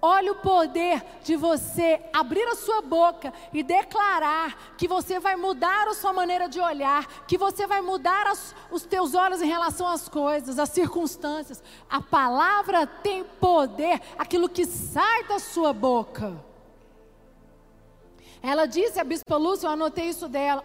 Olha 0.00 0.32
o 0.32 0.36
poder 0.36 1.02
de 1.24 1.36
você 1.36 2.00
abrir 2.12 2.46
a 2.48 2.54
sua 2.54 2.82
boca 2.82 3.32
e 3.52 3.62
declarar 3.62 4.74
que 4.76 4.86
você 4.86 5.18
vai 5.18 5.36
mudar 5.36 5.88
a 5.88 5.94
sua 5.94 6.12
maneira 6.12 6.48
de 6.48 6.60
olhar, 6.60 7.24
que 7.26 7.38
você 7.38 7.66
vai 7.66 7.80
mudar 7.80 8.26
as, 8.26 8.54
os 8.70 8.84
teus 8.84 9.14
olhos 9.14 9.40
em 9.40 9.46
relação 9.46 9.86
às 9.86 10.08
coisas, 10.08 10.58
às 10.58 10.68
circunstâncias. 10.68 11.62
A 11.88 12.00
palavra 12.00 12.86
tem 12.86 13.24
poder, 13.24 14.00
aquilo 14.18 14.48
que 14.48 14.66
sai 14.66 15.24
da 15.24 15.38
sua 15.38 15.72
boca. 15.72 16.36
Ela 18.42 18.66
disse 18.66 19.00
a 19.00 19.04
Bispa 19.04 19.36
Lúcia, 19.36 19.66
eu 19.66 19.72
anotei 19.72 20.08
isso 20.08 20.28
dela. 20.28 20.62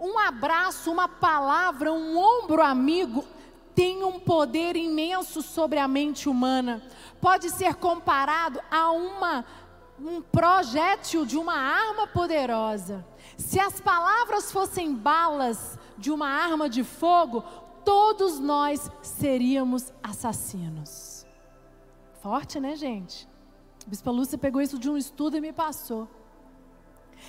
Um 0.00 0.18
abraço, 0.18 0.90
uma 0.90 1.06
palavra, 1.06 1.92
um 1.92 2.18
ombro 2.18 2.62
amigo 2.62 3.24
tem 3.74 4.02
um 4.02 4.18
poder 4.18 4.76
imenso 4.76 5.42
sobre 5.42 5.78
a 5.78 5.86
mente 5.86 6.28
humana 6.28 6.82
pode 7.20 7.50
ser 7.50 7.74
comparado 7.74 8.60
a 8.70 8.90
uma, 8.90 9.44
um 9.98 10.22
projétil 10.22 11.24
de 11.24 11.36
uma 11.36 11.54
arma 11.54 12.06
poderosa. 12.06 13.04
Se 13.36 13.60
as 13.60 13.80
palavras 13.80 14.50
fossem 14.50 14.94
balas 14.94 15.78
de 15.96 16.10
uma 16.10 16.28
arma 16.28 16.68
de 16.68 16.82
fogo, 16.82 17.42
todos 17.84 18.38
nós 18.38 18.90
seríamos 19.02 19.92
assassinos. 20.02 21.26
Forte, 22.22 22.60
né, 22.60 22.76
gente? 22.76 23.28
A 23.86 23.88
Bispa 23.88 24.10
Lúcia 24.10 24.36
pegou 24.36 24.60
isso 24.60 24.78
de 24.78 24.90
um 24.90 24.96
estudo 24.96 25.36
e 25.36 25.40
me 25.40 25.52
passou. 25.52 26.08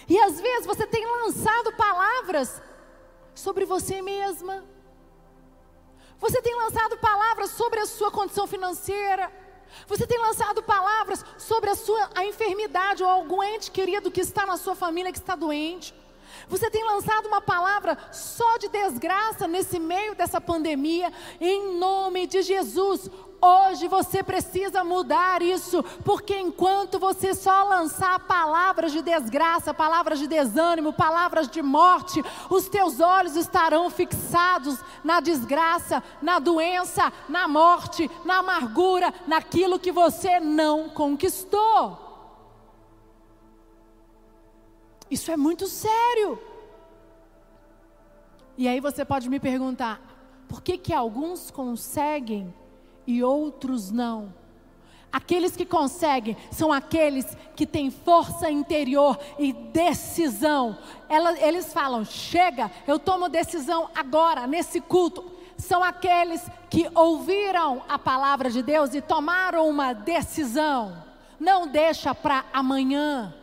E 0.07 0.17
às 0.19 0.39
vezes 0.39 0.65
você 0.65 0.85
tem 0.87 1.05
lançado 1.05 1.73
palavras 1.73 2.61
sobre 3.33 3.65
você 3.65 4.01
mesma. 4.01 4.63
Você 6.19 6.41
tem 6.41 6.55
lançado 6.55 6.97
palavras 6.97 7.51
sobre 7.51 7.79
a 7.79 7.85
sua 7.85 8.11
condição 8.11 8.45
financeira, 8.45 9.31
você 9.87 10.05
tem 10.07 10.19
lançado 10.19 10.63
palavras 10.63 11.23
sobre 11.37 11.69
a 11.69 11.75
sua 11.75 12.09
a 12.15 12.25
enfermidade 12.25 13.03
ou 13.03 13.09
algum 13.09 13.41
ente 13.43 13.71
querido 13.71 14.11
que 14.11 14.21
está 14.21 14.45
na 14.45 14.57
sua 14.57 14.75
família 14.75 15.11
que 15.11 15.17
está 15.17 15.35
doente. 15.35 15.93
Você 16.47 16.69
tem 16.69 16.83
lançado 16.83 17.27
uma 17.27 17.41
palavra 17.41 17.97
só 18.11 18.57
de 18.57 18.67
desgraça 18.69 19.47
nesse 19.47 19.79
meio 19.79 20.15
dessa 20.15 20.39
pandemia, 20.39 21.11
em 21.39 21.77
nome 21.77 22.27
de 22.27 22.41
Jesus. 22.41 23.09
Hoje 23.43 23.87
você 23.87 24.21
precisa 24.21 24.83
mudar 24.83 25.41
isso, 25.41 25.81
porque 26.05 26.37
enquanto 26.37 26.99
você 26.99 27.33
só 27.33 27.63
lançar 27.63 28.19
palavras 28.27 28.91
de 28.91 29.01
desgraça, 29.01 29.73
palavras 29.73 30.19
de 30.19 30.27
desânimo, 30.27 30.93
palavras 30.93 31.47
de 31.47 31.59
morte, 31.59 32.23
os 32.51 32.69
teus 32.69 32.99
olhos 32.99 33.35
estarão 33.35 33.89
fixados 33.89 34.77
na 35.03 35.19
desgraça, 35.19 36.03
na 36.21 36.37
doença, 36.37 37.11
na 37.27 37.47
morte, 37.47 38.09
na 38.23 38.37
amargura, 38.37 39.11
naquilo 39.25 39.79
que 39.79 39.91
você 39.91 40.39
não 40.39 40.89
conquistou. 40.89 42.10
Isso 45.11 45.29
é 45.29 45.37
muito 45.37 45.67
sério. 45.67 46.39
E 48.57 48.67
aí 48.67 48.79
você 48.79 49.05
pode 49.05 49.29
me 49.29 49.39
perguntar, 49.39 50.01
por 50.47 50.61
que 50.61 50.77
que 50.77 50.93
alguns 50.93 51.51
conseguem 51.51 52.53
e 53.05 53.23
outros 53.23 53.91
não. 53.91 54.33
Aqueles 55.11 55.57
que 55.57 55.65
conseguem 55.65 56.37
são 56.49 56.71
aqueles 56.71 57.25
que 57.55 57.65
têm 57.65 57.91
força 57.91 58.49
interior 58.49 59.19
e 59.37 59.51
decisão. 59.51 60.77
Eles 61.41 61.73
falam: 61.73 62.05
chega, 62.05 62.71
eu 62.87 62.97
tomo 62.97 63.27
decisão 63.27 63.89
agora, 63.93 64.47
nesse 64.47 64.79
culto. 64.79 65.29
São 65.57 65.83
aqueles 65.83 66.41
que 66.69 66.89
ouviram 66.95 67.83
a 67.87 67.99
palavra 67.99 68.49
de 68.49 68.63
Deus 68.63 68.95
e 68.95 69.01
tomaram 69.01 69.67
uma 69.69 69.93
decisão. 69.93 71.03
Não 71.39 71.67
deixa 71.67 72.15
para 72.15 72.45
amanhã. 72.53 73.33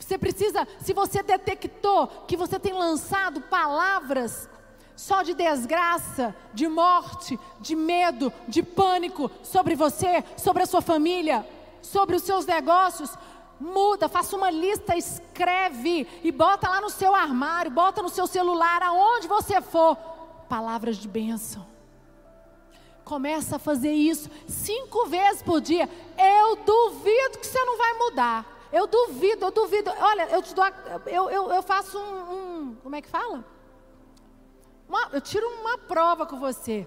Você 0.00 0.18
precisa, 0.18 0.66
se 0.80 0.92
você 0.92 1.22
detectou 1.22 2.06
que 2.26 2.36
você 2.36 2.58
tem 2.58 2.72
lançado 2.72 3.40
palavras 3.42 4.48
só 4.96 5.22
de 5.22 5.32
desgraça, 5.32 6.34
de 6.52 6.68
morte, 6.68 7.38
de 7.60 7.74
medo, 7.76 8.32
de 8.48 8.62
pânico 8.62 9.30
sobre 9.42 9.74
você, 9.74 10.24
sobre 10.36 10.62
a 10.62 10.66
sua 10.66 10.82
família, 10.82 11.46
sobre 11.80 12.16
os 12.16 12.22
seus 12.22 12.44
negócios. 12.44 13.16
Muda, 13.58 14.08
faça 14.08 14.36
uma 14.36 14.50
lista, 14.50 14.96
escreve 14.96 16.06
e 16.22 16.32
bota 16.32 16.68
lá 16.68 16.80
no 16.80 16.90
seu 16.90 17.14
armário, 17.14 17.70
bota 17.70 18.02
no 18.02 18.08
seu 18.08 18.26
celular, 18.26 18.82
aonde 18.82 19.28
você 19.28 19.60
for, 19.60 19.96
palavras 20.48 20.96
de 20.96 21.08
bênção. 21.08 21.66
Começa 23.04 23.56
a 23.56 23.58
fazer 23.58 23.92
isso 23.92 24.30
cinco 24.46 25.06
vezes 25.06 25.42
por 25.42 25.60
dia. 25.60 25.88
Eu 26.16 26.56
duvido 26.56 27.38
que 27.38 27.46
você 27.46 27.62
não 27.64 27.76
vai 27.76 27.94
mudar. 27.94 28.59
Eu 28.72 28.86
duvido, 28.86 29.46
eu 29.46 29.50
duvido. 29.50 29.90
Olha, 29.98 30.28
eu 30.30 30.42
te 30.42 30.54
dou, 30.54 30.64
eu, 31.06 31.30
eu, 31.30 31.52
eu 31.52 31.62
faço 31.62 31.98
um, 31.98 32.34
um 32.34 32.74
como 32.82 32.96
é 32.96 33.02
que 33.02 33.08
fala? 33.08 33.44
Uma, 34.88 35.08
eu 35.12 35.20
tiro 35.20 35.46
uma 35.60 35.78
prova 35.78 36.26
com 36.26 36.38
você. 36.38 36.86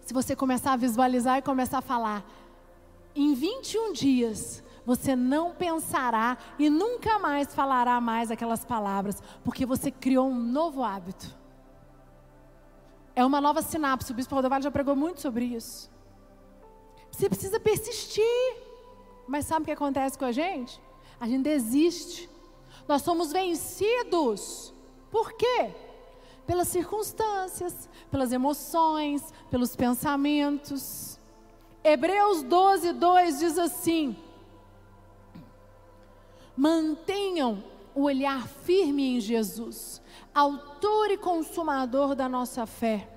Se 0.00 0.12
você 0.12 0.36
começar 0.36 0.72
a 0.72 0.76
visualizar 0.76 1.38
e 1.38 1.42
começar 1.42 1.78
a 1.78 1.82
falar, 1.82 2.24
em 3.14 3.34
21 3.34 3.92
dias, 3.92 4.62
você 4.84 5.16
não 5.16 5.54
pensará 5.54 6.36
e 6.58 6.68
nunca 6.68 7.18
mais 7.18 7.54
falará 7.54 8.00
mais 8.00 8.30
aquelas 8.30 8.64
palavras, 8.64 9.22
porque 9.42 9.64
você 9.64 9.90
criou 9.90 10.28
um 10.28 10.38
novo 10.38 10.82
hábito. 10.82 11.34
É 13.16 13.24
uma 13.24 13.40
nova 13.40 13.62
sinapse. 13.62 14.12
O 14.12 14.14
Bispo 14.14 14.34
Rodovalho 14.34 14.64
já 14.64 14.70
pregou 14.70 14.96
muito 14.96 15.20
sobre 15.20 15.44
isso. 15.44 15.90
Você 17.10 17.28
precisa 17.28 17.60
persistir. 17.60 18.24
Mas 19.26 19.46
sabe 19.46 19.62
o 19.62 19.66
que 19.66 19.72
acontece 19.72 20.18
com 20.18 20.24
a 20.24 20.32
gente? 20.32 20.80
A 21.20 21.26
gente 21.26 21.44
desiste. 21.44 22.28
Nós 22.86 23.02
somos 23.02 23.32
vencidos. 23.32 24.72
Por 25.10 25.32
quê? 25.32 25.72
pelas 26.46 26.68
circunstâncias, 26.68 27.88
pelas 28.10 28.32
emoções, 28.32 29.32
pelos 29.50 29.74
pensamentos. 29.74 31.18
Hebreus 31.82 32.42
12, 32.42 32.92
2 32.92 33.38
diz 33.38 33.58
assim: 33.58 34.16
Mantenham 36.56 37.62
o 37.94 38.02
olhar 38.02 38.46
firme 38.46 39.16
em 39.16 39.20
Jesus, 39.20 40.02
autor 40.34 41.10
e 41.10 41.18
consumador 41.18 42.14
da 42.14 42.28
nossa 42.28 42.66
fé. 42.66 43.08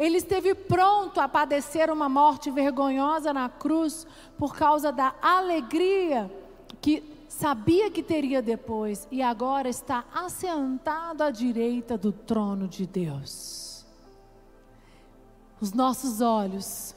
Ele 0.00 0.16
esteve 0.16 0.54
pronto 0.54 1.20
a 1.20 1.28
padecer 1.28 1.90
uma 1.90 2.08
morte 2.08 2.50
vergonhosa 2.50 3.34
na 3.34 3.50
cruz 3.50 4.06
por 4.38 4.56
causa 4.56 4.90
da 4.90 5.14
alegria 5.20 6.32
que 6.80 7.04
sabia 7.28 7.90
que 7.90 8.02
teria 8.02 8.40
depois 8.40 9.06
e 9.10 9.20
agora 9.20 9.68
está 9.68 10.06
assentado 10.14 11.22
à 11.22 11.30
direita 11.30 11.98
do 11.98 12.12
trono 12.12 12.66
de 12.66 12.86
Deus. 12.86 13.84
Os 15.60 15.74
nossos 15.74 16.22
olhos, 16.22 16.94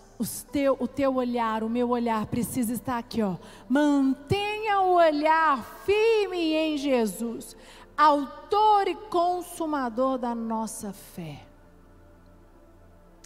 teu, 0.54 0.78
o 0.80 0.88
teu 0.88 1.14
olhar, 1.16 1.62
o 1.62 1.70
meu 1.70 1.90
olhar 1.90 2.26
precisa 2.28 2.72
estar 2.72 2.98
aqui, 2.98 3.22
ó. 3.22 3.36
Mantenha 3.68 4.80
o 4.80 4.94
olhar 4.94 5.62
firme 5.86 6.54
em 6.54 6.78
Jesus, 6.78 7.54
autor 7.98 8.88
e 8.88 8.96
consumador 8.96 10.18
da 10.18 10.34
nossa 10.34 10.94
fé. 10.94 11.53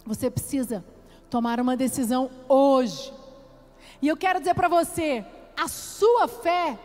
Você 0.08 0.30
precisa 0.30 0.82
tomar 1.28 1.60
uma 1.60 1.76
decisão 1.76 2.30
hoje. 2.48 3.12
E 4.00 4.08
eu 4.08 4.16
quero 4.16 4.38
dizer 4.38 4.54
para 4.54 4.66
você, 4.66 5.22
a 5.54 5.68
sua 5.68 6.26
fé 6.26 6.78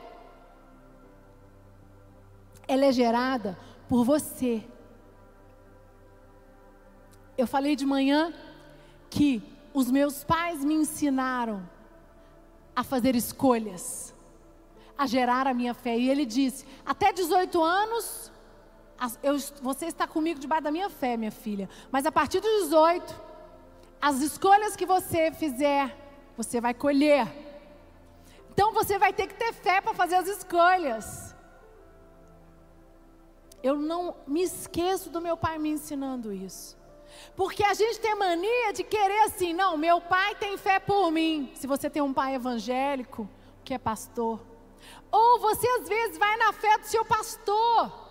ela 2.67 2.85
é 2.85 2.91
gerada 2.91 3.57
por 3.87 4.03
você. 4.03 4.61
Eu 7.37 7.47
falei 7.47 7.77
de 7.77 7.85
manhã 7.85 8.33
que 9.09 9.41
os 9.73 9.89
meus 9.89 10.25
pais 10.25 10.61
me 10.61 10.73
ensinaram 10.73 11.67
a 12.75 12.83
fazer 12.83 13.15
escolhas, 13.15 14.13
a 14.97 15.07
gerar 15.07 15.47
a 15.47 15.53
minha 15.53 15.73
fé. 15.73 15.97
E 15.97 16.09
ele 16.09 16.25
disse: 16.25 16.65
até 16.85 17.13
18 17.13 17.63
anos, 17.63 18.33
eu, 19.21 19.37
você 19.61 19.87
está 19.87 20.07
comigo 20.07 20.39
debaixo 20.39 20.63
da 20.63 20.71
minha 20.71 20.89
fé, 20.89 21.17
minha 21.17 21.31
filha. 21.31 21.69
Mas 21.91 22.05
a 22.05 22.11
partir 22.11 22.39
dos 22.39 22.63
18, 22.63 23.13
as 24.01 24.21
escolhas 24.21 24.75
que 24.75 24.85
você 24.85 25.31
fizer, 25.31 25.95
você 26.37 26.59
vai 26.59 26.73
colher. 26.73 27.27
Então 28.51 28.71
você 28.71 28.99
vai 28.99 29.11
ter 29.11 29.27
que 29.27 29.35
ter 29.35 29.51
fé 29.53 29.81
para 29.81 29.93
fazer 29.93 30.15
as 30.15 30.27
escolhas. 30.27 31.35
Eu 33.63 33.77
não 33.77 34.15
me 34.27 34.43
esqueço 34.43 35.09
do 35.09 35.21
meu 35.21 35.37
pai 35.37 35.57
me 35.57 35.69
ensinando 35.69 36.33
isso. 36.33 36.77
Porque 37.35 37.63
a 37.63 37.73
gente 37.73 37.99
tem 37.99 38.15
mania 38.15 38.73
de 38.73 38.83
querer 38.83 39.21
assim, 39.21 39.53
não, 39.53 39.77
meu 39.77 40.01
pai 40.01 40.35
tem 40.35 40.57
fé 40.57 40.79
por 40.79 41.09
mim. 41.11 41.51
Se 41.55 41.65
você 41.65 41.89
tem 41.89 42.01
um 42.01 42.13
pai 42.13 42.35
evangélico, 42.35 43.27
que 43.63 43.73
é 43.73 43.77
pastor. 43.77 44.39
Ou 45.11 45.39
você 45.39 45.67
às 45.79 45.87
vezes 45.87 46.17
vai 46.17 46.35
na 46.37 46.51
fé 46.51 46.77
do 46.77 46.85
seu 46.85 47.05
pastor. 47.05 48.02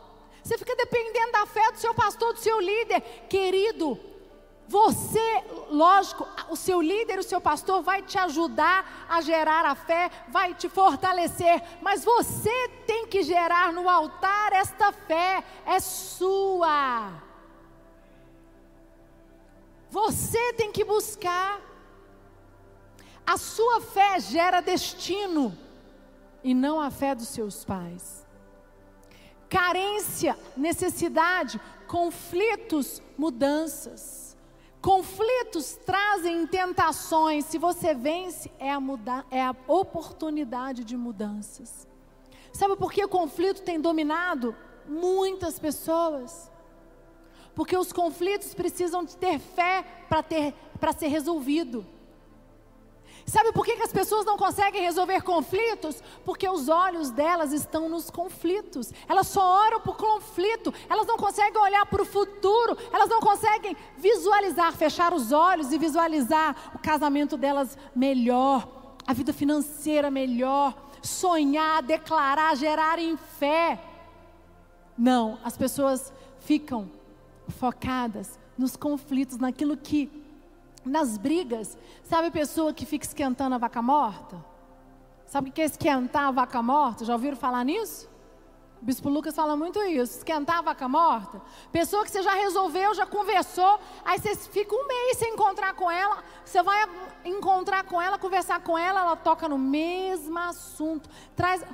Você 0.42 0.58
fica 0.58 0.74
dependendo 0.74 1.32
da 1.32 1.46
fé 1.46 1.70
do 1.70 1.78
seu 1.78 1.94
pastor, 1.94 2.32
do 2.32 2.40
seu 2.40 2.60
líder. 2.60 3.00
Querido, 3.28 3.98
você, 4.66 5.44
lógico, 5.70 6.26
o 6.48 6.56
seu 6.56 6.80
líder, 6.80 7.18
o 7.18 7.22
seu 7.22 7.40
pastor 7.40 7.82
vai 7.82 8.02
te 8.02 8.18
ajudar 8.18 9.06
a 9.08 9.20
gerar 9.20 9.66
a 9.66 9.74
fé, 9.74 10.10
vai 10.28 10.54
te 10.54 10.68
fortalecer, 10.68 11.62
mas 11.82 12.04
você 12.04 12.68
tem 12.86 13.06
que 13.06 13.22
gerar 13.22 13.72
no 13.72 13.88
altar 13.88 14.52
esta 14.52 14.90
fé, 14.90 15.44
é 15.66 15.78
sua. 15.78 17.12
Você 19.90 20.54
tem 20.54 20.72
que 20.72 20.84
buscar. 20.84 21.60
A 23.26 23.36
sua 23.36 23.80
fé 23.80 24.18
gera 24.20 24.60
destino 24.60 25.56
e 26.42 26.54
não 26.54 26.80
a 26.80 26.90
fé 26.90 27.14
dos 27.14 27.28
seus 27.28 27.64
pais. 27.64 28.21
Carência, 29.52 30.34
necessidade, 30.56 31.60
conflitos, 31.86 33.02
mudanças. 33.18 34.34
Conflitos 34.80 35.78
trazem 35.84 36.46
tentações. 36.46 37.44
Se 37.44 37.58
você 37.58 37.92
vence, 37.92 38.50
é 38.58 38.70
a, 38.72 38.80
muda 38.80 39.26
é 39.30 39.42
a 39.42 39.54
oportunidade 39.68 40.84
de 40.84 40.96
mudanças. 40.96 41.86
Sabe 42.50 42.76
por 42.76 42.90
que 42.90 43.04
o 43.04 43.08
conflito 43.10 43.60
tem 43.60 43.78
dominado 43.78 44.56
muitas 44.88 45.58
pessoas? 45.58 46.50
Porque 47.54 47.76
os 47.76 47.92
conflitos 47.92 48.54
precisam 48.54 49.04
de 49.04 49.18
ter 49.18 49.38
fé 49.38 49.84
para 50.80 50.92
ser 50.94 51.08
resolvido. 51.08 51.86
Sabe 53.26 53.52
por 53.52 53.64
que, 53.64 53.76
que 53.76 53.82
as 53.82 53.92
pessoas 53.92 54.24
não 54.26 54.36
conseguem 54.36 54.82
resolver 54.82 55.22
conflitos? 55.22 56.02
Porque 56.24 56.48
os 56.48 56.68
olhos 56.68 57.10
delas 57.10 57.52
estão 57.52 57.88
nos 57.88 58.10
conflitos. 58.10 58.92
Elas 59.08 59.28
só 59.28 59.64
oram 59.64 59.80
por 59.80 59.96
conflito. 59.96 60.72
Elas 60.88 61.06
não 61.06 61.16
conseguem 61.16 61.60
olhar 61.60 61.86
para 61.86 62.02
o 62.02 62.06
futuro. 62.06 62.76
Elas 62.92 63.08
não 63.08 63.20
conseguem 63.20 63.76
visualizar, 63.96 64.72
fechar 64.72 65.14
os 65.14 65.32
olhos 65.32 65.72
e 65.72 65.78
visualizar 65.78 66.72
o 66.74 66.78
casamento 66.78 67.36
delas 67.36 67.78
melhor, 67.94 68.68
a 69.06 69.12
vida 69.12 69.32
financeira 69.32 70.10
melhor, 70.10 70.74
sonhar, 71.02 71.82
declarar, 71.82 72.56
gerar 72.56 72.98
em 72.98 73.16
fé. 73.16 73.78
Não, 74.96 75.38
as 75.42 75.56
pessoas 75.56 76.12
ficam 76.40 76.90
focadas 77.48 78.38
nos 78.56 78.76
conflitos, 78.76 79.38
naquilo 79.38 79.76
que, 79.76 80.10
nas 80.84 81.16
brigas. 81.16 81.76
Sabe 82.02 82.28
a 82.28 82.30
pessoa 82.30 82.72
que 82.72 82.86
fica 82.86 83.04
esquentando 83.04 83.54
a 83.54 83.58
vaca 83.58 83.82
morta? 83.82 84.44
Sabe 85.26 85.50
o 85.50 85.52
que 85.52 85.62
é 85.62 85.64
esquentar 85.64 86.24
a 86.24 86.30
vaca 86.30 86.62
morta? 86.62 87.04
Já 87.04 87.14
ouviram 87.14 87.36
falar 87.36 87.64
nisso? 87.64 88.10
O 88.82 88.84
Bispo 88.84 89.08
Lucas 89.08 89.34
fala 89.34 89.56
muito 89.56 89.80
isso, 89.84 90.18
esquentar 90.18 90.58
a 90.58 90.62
vaca 90.62 90.88
morta. 90.88 91.40
Pessoa 91.70 92.04
que 92.04 92.10
você 92.10 92.20
já 92.20 92.34
resolveu, 92.34 92.92
já 92.94 93.06
conversou, 93.06 93.78
aí 94.04 94.18
você 94.18 94.34
fica 94.34 94.74
um 94.74 94.86
mês 94.88 95.18
sem 95.18 95.34
encontrar 95.34 95.72
com 95.74 95.88
ela, 95.88 96.22
você 96.44 96.60
vai 96.64 96.84
encontrar 97.24 97.84
com 97.84 98.02
ela, 98.02 98.18
conversar 98.18 98.60
com 98.60 98.76
ela, 98.76 99.00
ela 99.00 99.14
toca 99.14 99.48
no 99.48 99.56
mesmo 99.56 100.36
assunto. 100.36 101.08
Traz, 101.36 101.64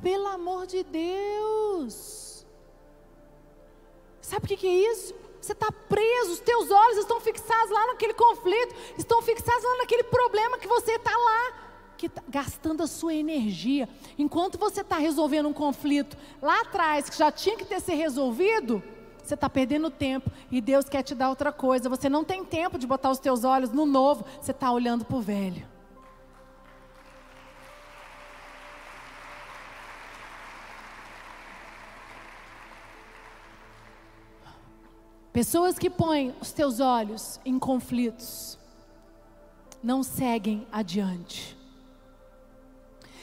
pelo 0.00 0.28
amor 0.28 0.66
de 0.66 0.84
Deus. 0.84 2.46
Sabe 4.20 4.44
o 4.44 4.56
que, 4.56 4.66
é 4.66 4.92
isso? 4.92 5.14
Você 5.42 5.52
está 5.52 5.72
preso, 5.72 6.34
os 6.34 6.38
teus 6.38 6.70
olhos 6.70 6.98
estão 6.98 7.20
fixados 7.20 7.72
lá 7.72 7.88
naquele 7.88 8.14
conflito, 8.14 8.76
estão 8.96 9.20
fixados 9.20 9.64
lá 9.64 9.78
naquele 9.78 10.04
problema 10.04 10.56
que 10.56 10.68
você 10.68 10.92
está 10.92 11.10
lá, 11.10 11.52
que 11.98 12.08
tá 12.08 12.22
gastando 12.28 12.80
a 12.84 12.86
sua 12.86 13.12
energia. 13.12 13.88
Enquanto 14.16 14.56
você 14.56 14.82
está 14.82 14.98
resolvendo 14.98 15.48
um 15.48 15.52
conflito 15.52 16.16
lá 16.40 16.60
atrás, 16.60 17.10
que 17.10 17.18
já 17.18 17.32
tinha 17.32 17.56
que 17.56 17.64
ter 17.64 17.80
sido 17.80 17.96
resolvido, 17.96 18.80
você 19.20 19.34
está 19.34 19.50
perdendo 19.50 19.90
tempo 19.90 20.30
e 20.48 20.60
Deus 20.60 20.88
quer 20.88 21.02
te 21.02 21.12
dar 21.12 21.28
outra 21.28 21.50
coisa. 21.50 21.88
Você 21.88 22.08
não 22.08 22.22
tem 22.22 22.44
tempo 22.44 22.78
de 22.78 22.86
botar 22.86 23.10
os 23.10 23.18
teus 23.18 23.42
olhos 23.42 23.70
no 23.70 23.84
novo, 23.84 24.24
você 24.40 24.52
está 24.52 24.70
olhando 24.70 25.04
para 25.04 25.16
o 25.16 25.20
velho. 25.20 25.71
Pessoas 35.32 35.78
que 35.78 35.88
põem 35.88 36.34
os 36.40 36.52
teus 36.52 36.78
olhos 36.78 37.40
em 37.44 37.58
conflitos 37.58 38.58
não 39.82 40.02
seguem 40.02 40.66
adiante. 40.70 41.56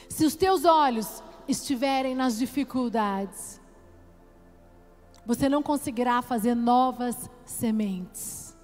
Se 0.08 0.24
os 0.24 0.34
teus 0.34 0.64
olhos 0.64 1.22
estiverem 1.46 2.14
nas 2.14 2.36
dificuldades, 2.36 3.60
você 5.24 5.48
não 5.48 5.62
conseguirá 5.62 6.20
fazer 6.20 6.54
novas 6.54 7.30
sementes. 7.44 8.56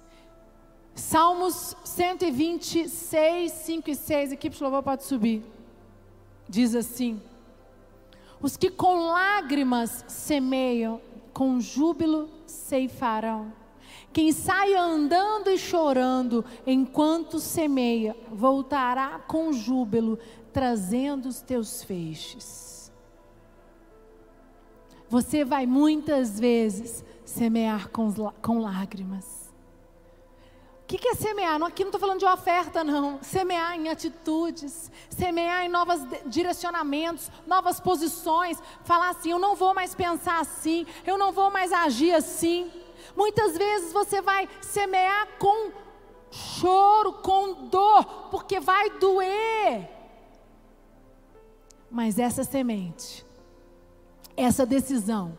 Salmos 0.93 1.75
126, 1.85 3.51
5 3.51 3.89
e 3.89 3.95
6, 3.95 4.31
equipe 4.33 4.57
de 4.57 4.61
louvor 4.61 4.83
pode 4.83 5.03
subir. 5.03 5.45
Diz 6.49 6.75
assim: 6.75 7.21
Os 8.41 8.57
que 8.57 8.69
com 8.69 9.07
lágrimas 9.07 10.03
semeiam, 10.07 10.99
com 11.37 11.61
júbilo 11.61 12.27
ceifarão. 12.47 13.53
Quem 14.11 14.31
sai 14.31 14.73
andando 14.73 15.51
e 15.51 15.57
chorando 15.59 16.43
enquanto 16.65 17.39
semeia, 17.39 18.17
voltará 18.31 19.19
com 19.19 19.53
júbilo, 19.53 20.17
trazendo 20.51 21.29
os 21.29 21.39
teus 21.39 21.83
feixes. 21.83 22.91
Você 25.07 25.45
vai 25.45 25.67
muitas 25.67 26.39
vezes 26.39 27.05
semear 27.23 27.91
com, 27.91 28.11
com 28.41 28.57
lágrimas. 28.57 29.36
O 30.87 30.89
que, 30.89 30.97
que 30.97 31.09
é 31.09 31.15
semear? 31.15 31.61
Aqui 31.63 31.83
não 31.83 31.89
estou 31.89 31.99
falando 31.99 32.19
de 32.19 32.25
oferta, 32.25 32.81
não. 32.81 33.21
Semear 33.21 33.75
em 33.75 33.89
atitudes, 33.89 34.89
semear 35.09 35.65
em 35.65 35.67
novos 35.67 35.99
direcionamentos, 36.25 37.29
novas 37.45 37.77
posições. 37.77 38.57
Falar 38.85 39.09
assim: 39.09 39.31
eu 39.31 39.37
não 39.37 39.53
vou 39.53 39.73
mais 39.73 39.93
pensar 39.93 40.39
assim, 40.39 40.85
eu 41.05 41.17
não 41.17 41.33
vou 41.33 41.51
mais 41.51 41.73
agir 41.73 42.13
assim. 42.13 42.71
Muitas 43.17 43.57
vezes 43.57 43.91
você 43.91 44.21
vai 44.21 44.47
semear 44.61 45.27
com 45.37 45.73
choro, 46.31 47.11
com 47.15 47.65
dor, 47.65 48.05
porque 48.31 48.57
vai 48.61 48.89
doer. 48.91 49.89
Mas 51.91 52.17
essa 52.17 52.45
semente, 52.45 53.25
essa 54.37 54.65
decisão, 54.65 55.37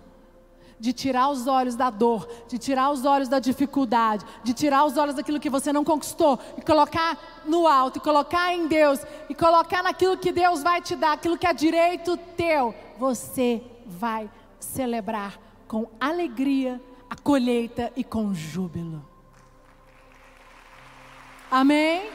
de 0.81 0.93
tirar 0.93 1.29
os 1.29 1.47
olhos 1.47 1.75
da 1.75 1.91
dor, 1.91 2.29
de 2.49 2.59
tirar 2.59 2.91
os 2.91 3.05
olhos 3.05 3.29
da 3.29 3.39
dificuldade, 3.39 4.25
de 4.45 4.53
tirar 4.53 4.85
os 4.85 4.97
olhos 4.97 5.15
daquilo 5.15 5.41
que 5.41 5.51
você 5.51 5.73
não 5.73 5.85
conquistou 5.85 6.39
e 6.57 6.63
colocar 6.63 7.19
no 7.45 7.67
alto, 7.67 7.99
e 7.99 8.01
colocar 8.01 8.53
em 8.53 8.67
Deus, 8.67 9.01
e 9.29 9.35
colocar 9.35 9.83
naquilo 9.83 10.17
que 10.17 10.33
Deus 10.33 10.63
vai 10.63 10.81
te 10.81 10.95
dar, 10.95 11.13
aquilo 11.13 11.39
que 11.39 11.47
é 11.47 11.53
direito 11.53 12.17
teu, 12.37 12.75
você 12.99 13.63
vai 13.87 14.31
celebrar 14.61 15.39
com 15.67 15.87
alegria 16.01 16.81
a 17.11 17.17
colheita 17.17 17.93
e 17.97 18.05
com 18.05 18.35
júbilo. 18.35 19.05
Amém? 21.51 22.11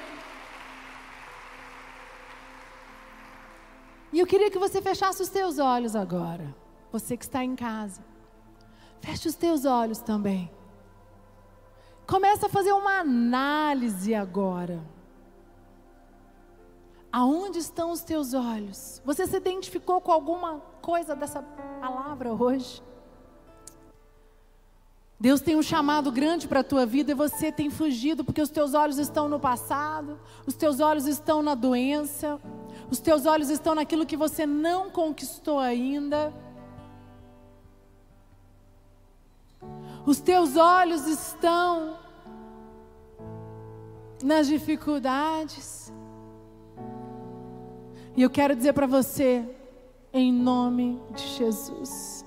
E 4.11 4.19
eu 4.19 4.27
queria 4.27 4.51
que 4.51 4.59
você 4.59 4.79
fechasse 4.79 5.23
os 5.23 5.29
teus 5.29 5.57
olhos 5.57 5.95
agora, 5.95 6.53
você 6.91 7.17
que 7.17 7.23
está 7.25 7.43
em 7.43 7.55
casa. 7.55 8.12
Feche 9.03 9.27
os 9.27 9.35
teus 9.35 9.65
olhos 9.65 9.99
também. 9.99 10.49
Começa 12.07 12.45
a 12.45 12.49
fazer 12.49 12.71
uma 12.71 12.99
análise 12.99 14.15
agora. 14.15 14.81
Aonde 17.11 17.59
estão 17.59 17.91
os 17.91 18.01
teus 18.01 18.33
olhos? 18.33 19.01
Você 19.03 19.27
se 19.27 19.35
identificou 19.35 19.99
com 19.99 20.09
alguma 20.09 20.61
coisa 20.81 21.17
dessa 21.17 21.41
palavra 21.81 22.31
hoje? 22.31 22.81
Deus 25.19 25.41
tem 25.41 25.57
um 25.57 25.61
chamado 25.61 26.09
grande 26.09 26.47
para 26.47 26.61
a 26.61 26.63
tua 26.63 26.85
vida 26.85 27.11
e 27.11 27.15
você 27.15 27.51
tem 27.51 27.69
fugido 27.69 28.23
porque 28.23 28.41
os 28.41 28.49
teus 28.49 28.73
olhos 28.73 28.97
estão 28.97 29.27
no 29.27 29.37
passado, 29.37 30.17
os 30.47 30.55
teus 30.55 30.79
olhos 30.79 31.07
estão 31.07 31.43
na 31.43 31.55
doença, 31.55 32.39
os 32.89 33.01
teus 33.01 33.25
olhos 33.25 33.49
estão 33.49 33.75
naquilo 33.75 34.05
que 34.05 34.15
você 34.15 34.45
não 34.45 34.89
conquistou 34.89 35.59
ainda. 35.59 36.33
Os 40.05 40.19
teus 40.19 40.57
olhos 40.57 41.07
estão 41.07 41.97
nas 44.21 44.47
dificuldades. 44.47 45.93
E 48.15 48.21
eu 48.21 48.29
quero 48.29 48.55
dizer 48.55 48.73
para 48.73 48.85
você, 48.85 49.47
em 50.11 50.31
nome 50.31 51.01
de 51.15 51.25
Jesus, 51.37 52.25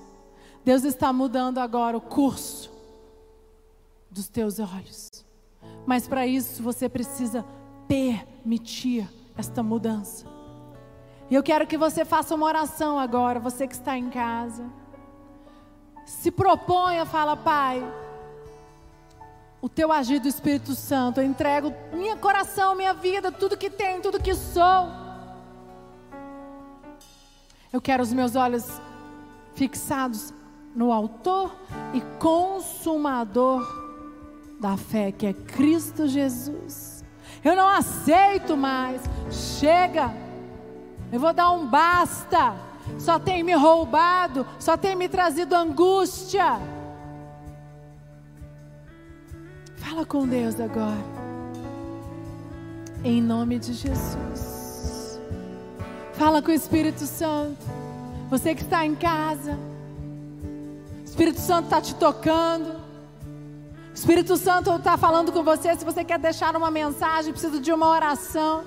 Deus 0.65 0.83
está 0.83 1.13
mudando 1.13 1.59
agora 1.59 1.95
o 1.95 2.01
curso 2.01 2.71
dos 4.09 4.27
teus 4.27 4.59
olhos. 4.59 5.23
Mas 5.85 6.07
para 6.07 6.25
isso 6.25 6.63
você 6.63 6.89
precisa 6.89 7.45
permitir 7.87 9.07
esta 9.37 9.61
mudança. 9.61 10.25
E 11.29 11.35
eu 11.35 11.43
quero 11.43 11.67
que 11.67 11.77
você 11.77 12.03
faça 12.03 12.33
uma 12.33 12.45
oração 12.45 12.97
agora, 12.97 13.39
você 13.39 13.67
que 13.67 13.75
está 13.75 13.97
em 13.97 14.09
casa 14.09 14.65
se 16.07 16.31
proponha, 16.31 17.05
fala, 17.05 17.35
Pai, 17.35 17.85
o 19.61 19.67
teu 19.67 19.91
agir 19.91 20.19
do 20.19 20.27
Espírito 20.29 20.73
Santo, 20.73 21.19
eu 21.19 21.25
entrego 21.25 21.73
minha 21.91 22.15
coração, 22.15 22.73
minha 22.75 22.93
vida, 22.93 23.29
tudo 23.29 23.57
que 23.57 23.69
tenho, 23.69 24.01
tudo 24.01 24.21
que 24.21 24.33
sou. 24.33 24.89
Eu 27.73 27.81
quero 27.81 28.01
os 28.01 28.13
meus 28.13 28.37
olhos 28.37 28.81
fixados 29.53 30.33
no 30.73 30.93
Autor 30.93 31.53
e 31.93 31.99
Consumador 32.17 33.61
da 34.61 34.77
fé, 34.77 35.11
que 35.11 35.27
é 35.27 35.33
Cristo 35.33 36.07
Jesus. 36.07 37.03
Eu 37.43 37.53
não 37.53 37.67
aceito 37.67 38.55
mais. 38.55 39.01
Chega. 39.29 40.13
Eu 41.11 41.19
vou 41.19 41.33
dar 41.33 41.51
um 41.51 41.67
basta 41.67 42.66
só 42.99 43.19
tem 43.19 43.43
me 43.43 43.53
roubado, 43.53 44.45
só 44.59 44.75
tem 44.75 44.95
me 44.95 45.07
trazido 45.07 45.55
angústia. 45.55 46.59
Fala 49.75 50.05
com 50.05 50.27
Deus 50.27 50.59
agora. 50.59 51.03
Em 53.03 53.21
nome 53.21 53.57
de 53.59 53.73
Jesus. 53.73 55.19
Fala 56.13 56.41
com 56.41 56.51
o 56.51 56.53
Espírito 56.53 57.05
Santo. 57.05 57.65
Você 58.29 58.53
que 58.53 58.63
está 58.63 58.85
em 58.85 58.95
casa. 58.95 59.57
O 61.01 61.03
Espírito 61.05 61.39
Santo 61.39 61.65
está 61.65 61.79
te 61.79 61.95
tocando. 61.95 62.71
O 63.91 63.93
Espírito 63.93 64.35
Santo 64.35 64.75
está 64.75 64.97
falando 64.97 65.31
com 65.31 65.43
você. 65.43 65.75
Se 65.75 65.85
você 65.85 66.03
quer 66.03 66.19
deixar 66.19 66.55
uma 66.55 66.69
mensagem, 66.69 67.31
precisa 67.31 67.59
de 67.59 67.71
uma 67.71 67.87
oração. 67.87 68.63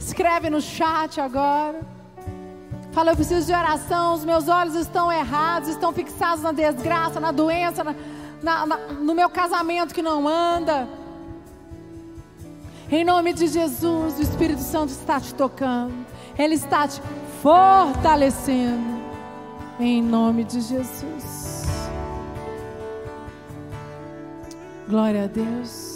Escreve 0.00 0.48
no 0.48 0.60
chat 0.60 1.20
agora. 1.20 1.95
Fala, 2.96 3.10
eu 3.10 3.14
preciso 3.14 3.46
de 3.46 3.52
oração, 3.52 4.14
os 4.14 4.24
meus 4.24 4.48
olhos 4.48 4.74
estão 4.74 5.12
errados, 5.12 5.68
estão 5.68 5.92
fixados 5.92 6.42
na 6.42 6.50
desgraça, 6.50 7.20
na 7.20 7.30
doença, 7.30 7.84
na, 7.84 7.94
na, 8.42 8.64
na, 8.64 8.76
no 8.94 9.14
meu 9.14 9.28
casamento 9.28 9.94
que 9.94 10.00
não 10.00 10.26
anda. 10.26 10.88
Em 12.90 13.04
nome 13.04 13.34
de 13.34 13.48
Jesus, 13.48 14.18
o 14.18 14.22
Espírito 14.22 14.62
Santo 14.62 14.92
está 14.92 15.20
te 15.20 15.34
tocando, 15.34 15.92
Ele 16.38 16.54
está 16.54 16.88
te 16.88 17.02
fortalecendo. 17.42 18.96
Em 19.78 20.02
nome 20.02 20.44
de 20.44 20.62
Jesus. 20.62 21.66
Glória 24.88 25.24
a 25.24 25.26
Deus. 25.26 25.95